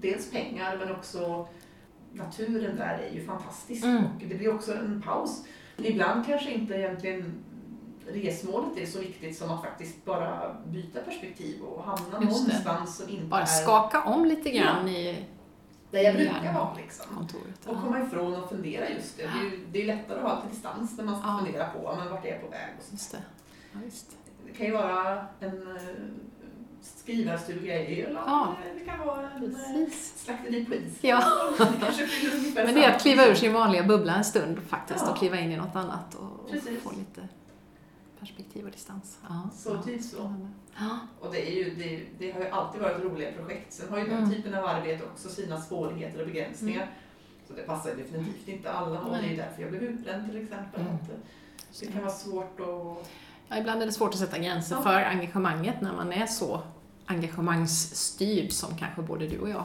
[0.01, 1.47] dels pengar men också
[2.13, 4.03] naturen där är ju fantastisk Mm.
[4.03, 5.43] och det blir också en paus.
[5.77, 7.33] Ibland kanske inte egentligen
[8.07, 12.47] resmålet är så viktigt som att faktiskt bara byta perspektiv och hamna Just det.
[12.47, 15.25] någonstans som inte Bara är skaka om lite grann i
[15.91, 16.53] där jag brukar Ja.
[16.53, 17.15] vara liksom.
[17.15, 17.65] kontoret.
[17.67, 17.81] Och Ja.
[17.81, 19.23] komma ifrån och fundera just det.
[19.23, 21.41] Det är ju det är lättare att ha lite distans när man ska Ja.
[21.45, 22.69] fundera på men vart är jag på väg.
[22.77, 22.85] Och.
[22.91, 23.17] Just det.
[23.73, 24.17] Ja, visst.
[24.45, 25.81] Det kan ju vara en eh,
[26.81, 28.25] skrivarstuga i Öland.
[28.29, 28.55] Ja.
[28.79, 29.49] Det kan vara en eh,
[29.85, 30.23] Precis.
[30.23, 30.95] slakteri på Island.
[31.01, 31.23] Ja.
[32.55, 35.11] Det Men det är att kliva ur sin vanliga bubbla en stund faktiskt Ja.
[35.11, 36.79] och kliva in i något annat och, Precis.
[36.83, 37.27] få lite
[38.19, 39.17] perspektiv och distans.
[39.29, 40.33] Ja, Så ja, typ så.
[41.19, 43.73] Och det, är ju, det, det har ju alltid varit roliga projekt.
[43.73, 44.31] Sen har ju den Mm.
[44.31, 46.89] typen av arbete också sina svårigheter och begränsningar.
[47.47, 50.81] Så det passar definitivt inte alla och det är därför jag blev utbränd till exempel.
[50.81, 50.93] Mm.
[50.95, 51.01] Att,
[51.79, 53.09] det kan vara svårt att...
[53.49, 54.81] Ja, ibland är det svårt att sätta gränser Ja.
[54.81, 56.61] för engagemanget när man är så
[57.05, 59.63] engagemangsstyrd som kanske både du och jag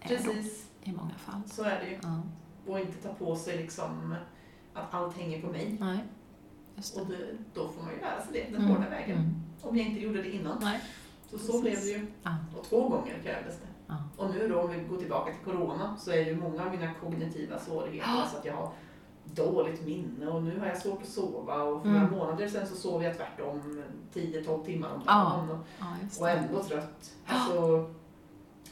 [0.00, 1.40] är då, Precis, i många fall.
[1.46, 1.98] så är det ju.
[2.02, 2.22] Ja.
[2.72, 4.14] Och inte ta på sig liksom
[4.74, 5.76] att allt hänger på mig.
[5.80, 5.98] Nej,
[6.76, 7.16] just Och det.
[7.16, 8.76] det, då får man ju lära sig det, den Mm.
[8.76, 9.18] hårda vägen.
[9.18, 9.34] Mm.
[9.62, 10.58] Om jag inte gjorde det innan.
[10.60, 10.80] Nej.
[11.30, 11.60] Så så Precis.
[11.62, 12.06] blev det ju.
[12.22, 12.36] Ja.
[12.58, 13.66] Och två gånger krävdes det.
[13.86, 13.96] Ja.
[14.16, 16.94] Och nu då om vi går tillbaka till Corona så är ju många av mina
[16.94, 18.70] kognitiva svårigheter alltså att jag har
[19.34, 22.02] dåligt minne och nu har jag svårt att sova och för Mm.
[22.02, 23.82] några månader sedan så sov jag tvärtom
[24.14, 25.86] 10-12 timmar om dagen och, Ja,
[26.20, 27.14] och ändå trött.
[27.26, 27.90] Alltså,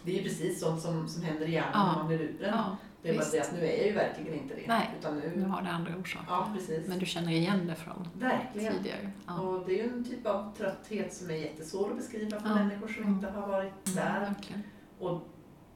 [0.04, 1.86] Det är ju precis sånt som, som händer i hjärnan Ja.
[1.92, 2.34] när man blir luren.
[2.56, 3.32] Ja, det är bara visst.
[3.32, 4.62] det att nu är jag ju verkligen inte det.
[4.68, 4.90] Nej.
[4.98, 6.26] Utan Nu nu, har det andra orsaker.
[6.28, 6.88] ja precis.
[6.88, 8.72] Men du känner igen det från Verkligen.
[8.74, 9.10] tidigare?
[9.26, 9.40] Ja.
[9.40, 12.88] Och det är ju en typ av trötthet som är jättesvår att beskriva för människor
[12.88, 14.20] som inte har varit där.
[14.20, 14.62] Verkligen.
[14.98, 15.20] Och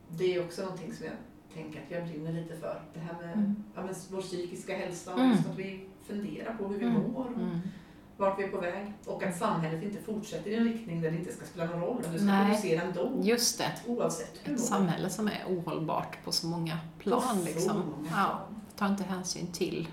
[0.08, 1.14] det är också någonting som jag
[1.56, 2.82] tänker att jag brinner lite för.
[2.94, 3.56] Det här med Mm.
[3.74, 5.30] ja, men vår psykiska hälsa och Mm.
[5.32, 7.02] just att vi funderar på hur vi Mm.
[7.12, 7.58] mår och Mm.
[8.16, 8.92] vart vi är på väg.
[9.06, 11.96] Och att samhället inte fortsätter i en riktning där det inte ska spela någon roll.
[12.00, 12.46] utan Du ska Nej.
[12.50, 13.12] producera ändå.
[13.22, 13.72] Just det.
[13.86, 17.38] Oavsett hur Ett samhälle som är ohållbart på så många På plan.
[17.38, 17.76] så Liksom.
[17.96, 18.40] många Ja,
[18.76, 19.88] tar inte hänsyn till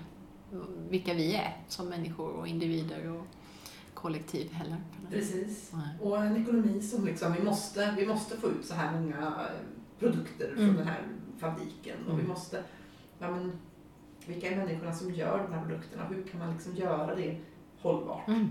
[0.88, 3.26] vilka vi är som människor och individer och
[3.94, 4.76] kollektiv heller.
[5.10, 5.70] Precis.
[5.72, 5.88] Nej.
[6.00, 9.34] Och en ekonomi som liksom, vi måste, vi måste få ut så här många
[9.98, 10.66] produkter Mm.
[10.66, 11.00] från den här
[11.38, 11.96] fabriken.
[12.06, 12.28] Och vi Mm.
[12.28, 12.62] måste,
[13.18, 13.52] ja men,
[14.26, 16.04] vilka är människorna som gör de här produkterna?
[16.04, 17.36] Hur kan man liksom göra det
[17.80, 18.28] hållbart?
[18.28, 18.48] Mm.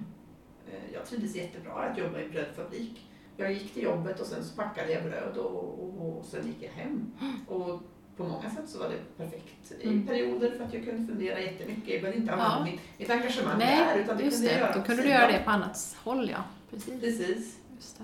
[0.67, 3.09] Eh, Jag trivdes jättebra att jobba i brödfabrik.
[3.37, 6.57] Jag gick till jobbet och sen så packade jag bröd och, och, och sen gick
[6.63, 7.11] jag hem.
[7.47, 7.81] Och
[8.17, 9.71] på många sätt så var det perfekt.
[9.81, 10.07] I Mm.
[10.07, 11.87] perioder för att jag kunde fundera jättemycket.
[11.93, 12.37] Jag behövde inte Ja.
[12.43, 14.59] använda mitt, mitt engagemang där Nej, utan det just kunde det.
[14.59, 16.43] göra Då kunde du göra det på annat håll, ja.
[16.69, 16.99] Precis.
[17.01, 17.59] Precis.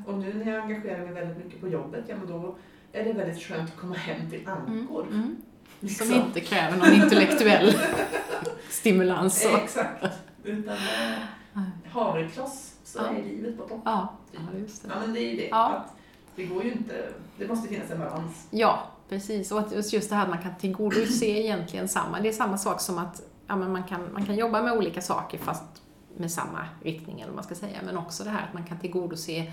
[0.07, 2.55] Och nu när jag engagerar mig väldigt mycket på jobbet, ja men då
[2.93, 5.03] är det väldigt skönt att komma hem till ankor.
[5.03, 5.13] Mm.
[5.21, 5.35] Mm.
[5.79, 6.07] liksom.
[6.07, 7.73] Som inte kräver någon intellektuell
[8.69, 9.45] stimulans.
[9.45, 9.59] Och...
[9.59, 10.05] Exakt.
[10.43, 11.61] Utan eh,
[11.91, 13.07] havrekross så Ja.
[13.17, 13.81] är livet på topp.
[13.85, 14.89] Ja, ja, just det.
[14.93, 15.47] Ja men det är ju det.
[15.47, 15.69] Ja.
[15.69, 15.93] Att
[16.35, 18.47] det går ju inte, det måste finnas en balans.
[18.51, 19.51] Ja, precis.
[19.51, 22.19] Och just det här att man kan tillgodose egentligen samma.
[22.19, 25.01] Det är samma sak som att ja, men man, kan, man kan jobba med olika
[25.01, 25.63] saker fast
[26.17, 27.77] med samma riktning, eller vad man ska säga.
[27.85, 29.51] Men också det här att man kan tillgodose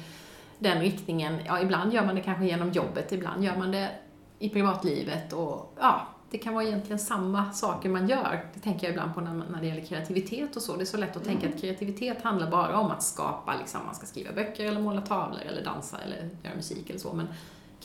[0.59, 1.41] den riktningen.
[1.47, 3.91] Ja, ibland gör man det kanske genom jobbet, ibland gör man det
[4.39, 5.33] i privatlivet.
[5.33, 8.45] Och ja, det kan vara egentligen samma saker man gör.
[8.55, 10.77] Det tänker jag ibland på när, det gäller kreativitet och så.
[10.77, 13.95] Det är så lätt att tänka att kreativitet handlar bara om att skapa, liksom, man
[13.95, 17.13] ska skriva böcker eller måla tavlor eller dansa eller göra musik eller så.
[17.13, 17.27] Men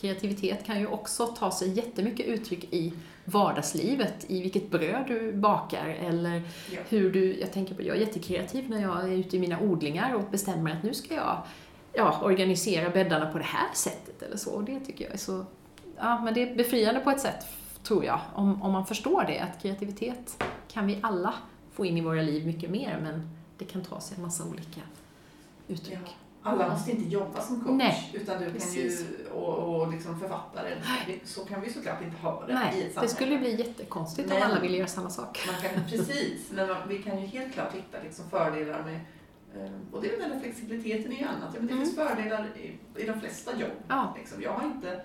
[0.02, 2.94] kreativitet kan ju också ta sig jättemycket uttryck i
[3.26, 6.42] vardagslivet, i vilket bröd du bakar eller
[6.72, 6.80] Ja.
[6.90, 10.14] hur du, jag tänker på, jag är jättekreativ när jag är ute i mina odlingar
[10.16, 11.38] och bestämmer att nu ska jag
[11.94, 14.52] ja, organisera bäddarna på det här sättet eller så.
[14.52, 15.46] Och det tycker jag är så,
[15.98, 17.46] ja men det är befriande på ett sätt,
[17.84, 21.34] tror jag, om, om man förstår det, att kreativitet kan vi alla
[21.74, 24.82] få in i våra liv mycket mer, men det kan ta sig en massa olika
[25.68, 26.00] uttryck.
[26.04, 26.12] Ja.
[26.44, 28.98] Alla måste inte jobba som coach, Nej, utan du precis.
[29.00, 30.70] kan ju, och, och liksom författare,
[31.08, 33.14] det- så kan vi såklart inte ha det i Nej, ett det samhälle.
[33.14, 35.40] skulle bli jättekonstigt om Men- alla ville göra samma sak.
[35.48, 39.00] Man kan, precis, men man, vi kan ju helt klart hitta liksom fördelar med
[39.92, 41.50] och det är den där flexibiliteten i annat.
[41.54, 41.86] Ja, men det Mm.
[41.86, 43.72] finns fördelar i, i de flesta jobb.
[43.88, 44.42] Ja, Liksom.
[44.42, 45.02] Jag har inte,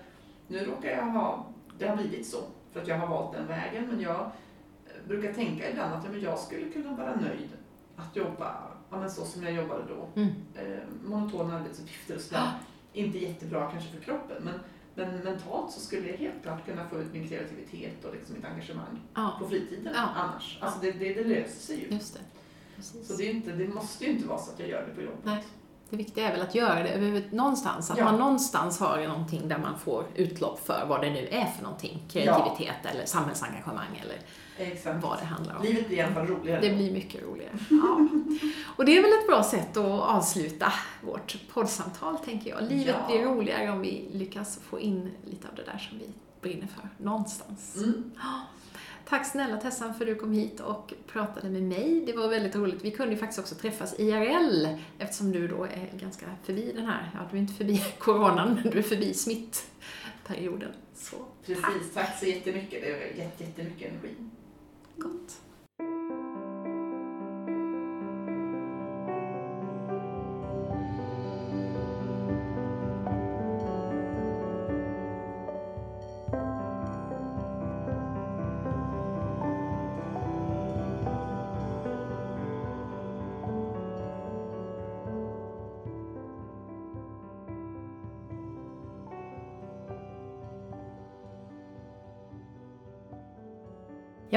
[0.47, 1.45] nu råkar jag ha,
[1.77, 2.37] det har blivit så
[2.73, 6.11] för att jag har valt den vägen, men jag eh, brukar tänka ibland att ja,
[6.11, 7.49] men jag skulle kunna vara nöjd
[7.95, 8.55] att jobba
[8.89, 10.21] ja, men så som jag jobbade då.
[10.21, 10.33] mm.
[10.55, 12.51] Eh, monotona arbetsuppgifter och sådär.
[12.93, 14.53] Inte jättebra kanske för kroppen, men,
[14.95, 18.45] men mentalt så skulle jag helt klart kunna få ut min kreativitet och liksom mitt
[18.45, 20.01] engagemang ja på fritiden Ja.
[20.15, 20.57] annars.
[20.61, 21.95] Alltså det, det, det löser sig ju.
[21.95, 22.19] just det.
[22.77, 23.07] Precis.
[23.07, 25.01] Så det, är inte, det måste ju inte vara så att jag gör det på
[25.01, 25.19] jobbet.
[25.23, 25.43] Nej.
[25.89, 28.03] Det viktiga är väl att göra det någonstans, att Ja.
[28.05, 31.99] man någonstans har någonting där man får utlopp för vad det nu är för någonting.
[32.09, 34.17] Kreativitet eller samhällsengagemang eller
[34.71, 35.03] Exakt.
[35.03, 35.63] vad det handlar om.
[35.63, 36.61] Livet blir i alla fall roligare.
[36.61, 37.51] Det blir mycket roligare.
[37.69, 38.07] Ja.
[38.77, 42.63] Och det är väl ett bra sätt att avsluta vårt poddsamtal, tänker jag.
[42.63, 43.07] Livet Ja.
[43.07, 46.09] blir roligare om vi lyckas få in lite av det där som vi
[46.41, 47.75] brinner för, någonstans.
[47.77, 48.11] Mm.
[49.09, 52.03] Tack snälla Tessan för att du kom hit och pratade med mig.
[52.05, 52.85] Det var väldigt roligt.
[52.85, 54.67] Vi kunde ju faktiskt också träffas IRL
[54.99, 58.71] eftersom du då är ganska förbi den här, ja du är inte förbi coronan, men
[58.71, 60.71] du är förbi smittperioden.
[60.95, 62.81] Så Precis, tack så jättemycket.
[62.81, 64.15] Det har gett jättemycket energi.
[64.95, 65.41] gott.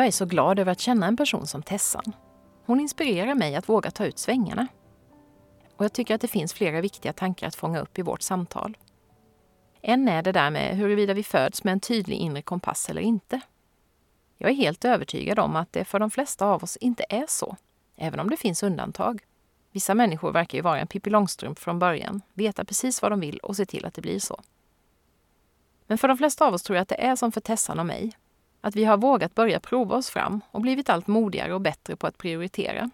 [0.01, 2.13] Jag är så glad över att känna en person som Tessan.
[2.67, 4.67] Hon inspirerar mig att våga ta ut svängarna.
[5.77, 8.77] Och jag tycker att det finns flera viktiga tankar att fånga upp i vårt samtal.
[9.81, 13.41] En är det där med huruvida vi föds med en tydlig inre kompass eller inte.
[14.39, 17.57] Jag är helt övertygad om att det för de flesta av oss inte är så,
[17.97, 19.23] även om det finns undantag.
[19.73, 23.39] Vissa människor verkar ju vara en Pippi Långstrump från början, veta precis vad de vill
[23.39, 24.41] och se till att det blir så.
[25.87, 27.87] Men för de flesta av oss tror jag att det är som för Tessan och
[27.87, 28.13] mig,
[28.61, 32.07] att vi har vågat börja prova oss fram och blivit allt modigare och bättre på
[32.07, 32.91] att prioritera.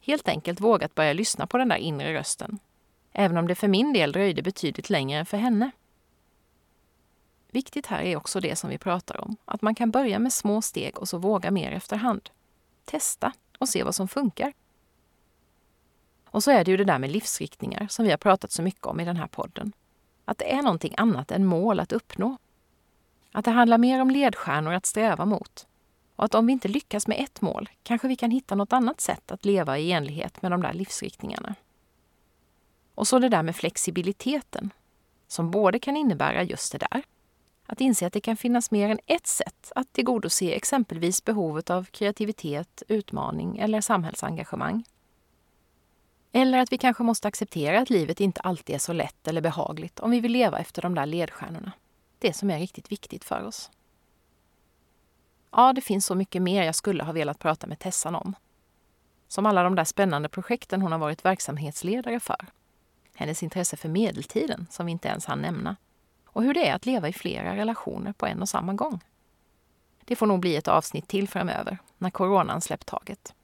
[0.00, 2.58] Helt enkelt vågat börja lyssna på den där inre rösten.
[3.12, 5.70] Även om det för min del dröjde betydligt längre än för henne.
[7.50, 10.62] Viktigt här är också det som vi pratar om, att man kan börja med små
[10.62, 12.30] steg och så våga mer efterhand.
[12.84, 14.52] Testa och se vad som funkar.
[16.24, 18.86] Och så är det ju det där med livsriktningar som vi har pratat så mycket
[18.86, 19.72] om i den här podden.
[20.24, 22.36] Att det är någonting annat än mål att uppnå.
[23.32, 25.66] Att det handlar mer om ledstjärnor att sträva mot.
[26.16, 29.00] Och att om vi inte lyckas med ett mål kanske vi kan hitta något annat
[29.00, 31.54] sätt att leva i enlighet med de där livsriktningarna.
[32.94, 34.70] Och så det där med flexibiliteten,
[35.28, 37.02] som både kan innebära just det där,
[37.66, 41.84] att inse att det kan finnas mer än ett sätt att tillgodose exempelvis behovet av
[41.84, 44.84] kreativitet, utmaning eller samhällsengagemang.
[46.32, 50.00] Eller att vi kanske måste acceptera att livet inte alltid är så lätt eller behagligt
[50.00, 51.72] om vi vill leva efter de där ledstjärnorna.
[52.18, 53.70] Det som är riktigt viktigt för oss.
[55.50, 58.34] Ja, det finns så mycket mer jag skulle ha velat prata med Tessan om.
[59.28, 62.46] Som alla de där spännande projekten hon har varit verksamhetsledare för.
[63.14, 65.76] Hennes intresse för medeltiden, som vi inte ens hann nämna.
[66.26, 69.00] Och hur det är att leva i flera relationer på en och samma gång.
[70.04, 73.34] Det får nog bli ett avsnitt till framöver, när coronan släppt taget.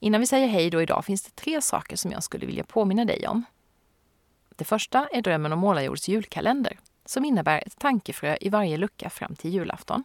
[0.00, 3.04] Innan vi säger hej då idag finns det tre saker som jag skulle vilja påminna
[3.04, 3.44] dig om.
[4.56, 9.36] Det första är Drömmen om Målarjords julkalender som innebär ett tankefrö i varje lucka fram
[9.36, 10.04] till julafton.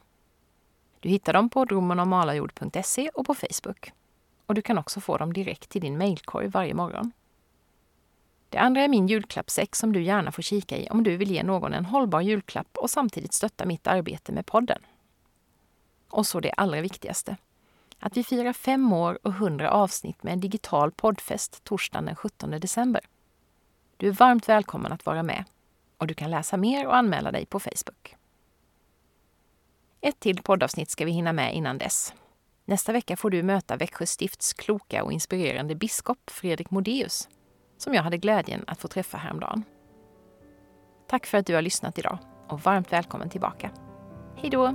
[0.99, 3.91] Du hittar dem på drömmenommalarjord.se och på Facebook.
[4.45, 7.11] Och du kan också få dem direkt till din mejlkorg varje morgon.
[8.49, 11.43] Det andra är min julklappsäck som du gärna får kika i om du vill ge
[11.43, 14.81] någon en hållbar julklapp och samtidigt stötta mitt arbete med podden.
[16.09, 17.37] Och så det allra viktigaste.
[17.99, 22.51] Att vi firar fem år och hundra avsnitt med en digital poddfest torsdagen den 17
[22.51, 23.01] december.
[24.01, 25.43] Du är varmt välkommen att vara med
[25.97, 28.15] och du kan läsa mer och anmäla dig på Facebook.
[30.01, 32.13] Ett till poddavsnitt ska vi hinna med innan dess.
[32.65, 37.29] Nästa vecka får du möta Växjö stifts kloka och inspirerande biskop Fredrik Modéus,
[37.77, 39.63] som jag hade glädjen att få träffa häromdagen.
[41.07, 43.71] Tack för att du har lyssnat idag och varmt välkommen tillbaka.
[44.35, 44.73] Hej då!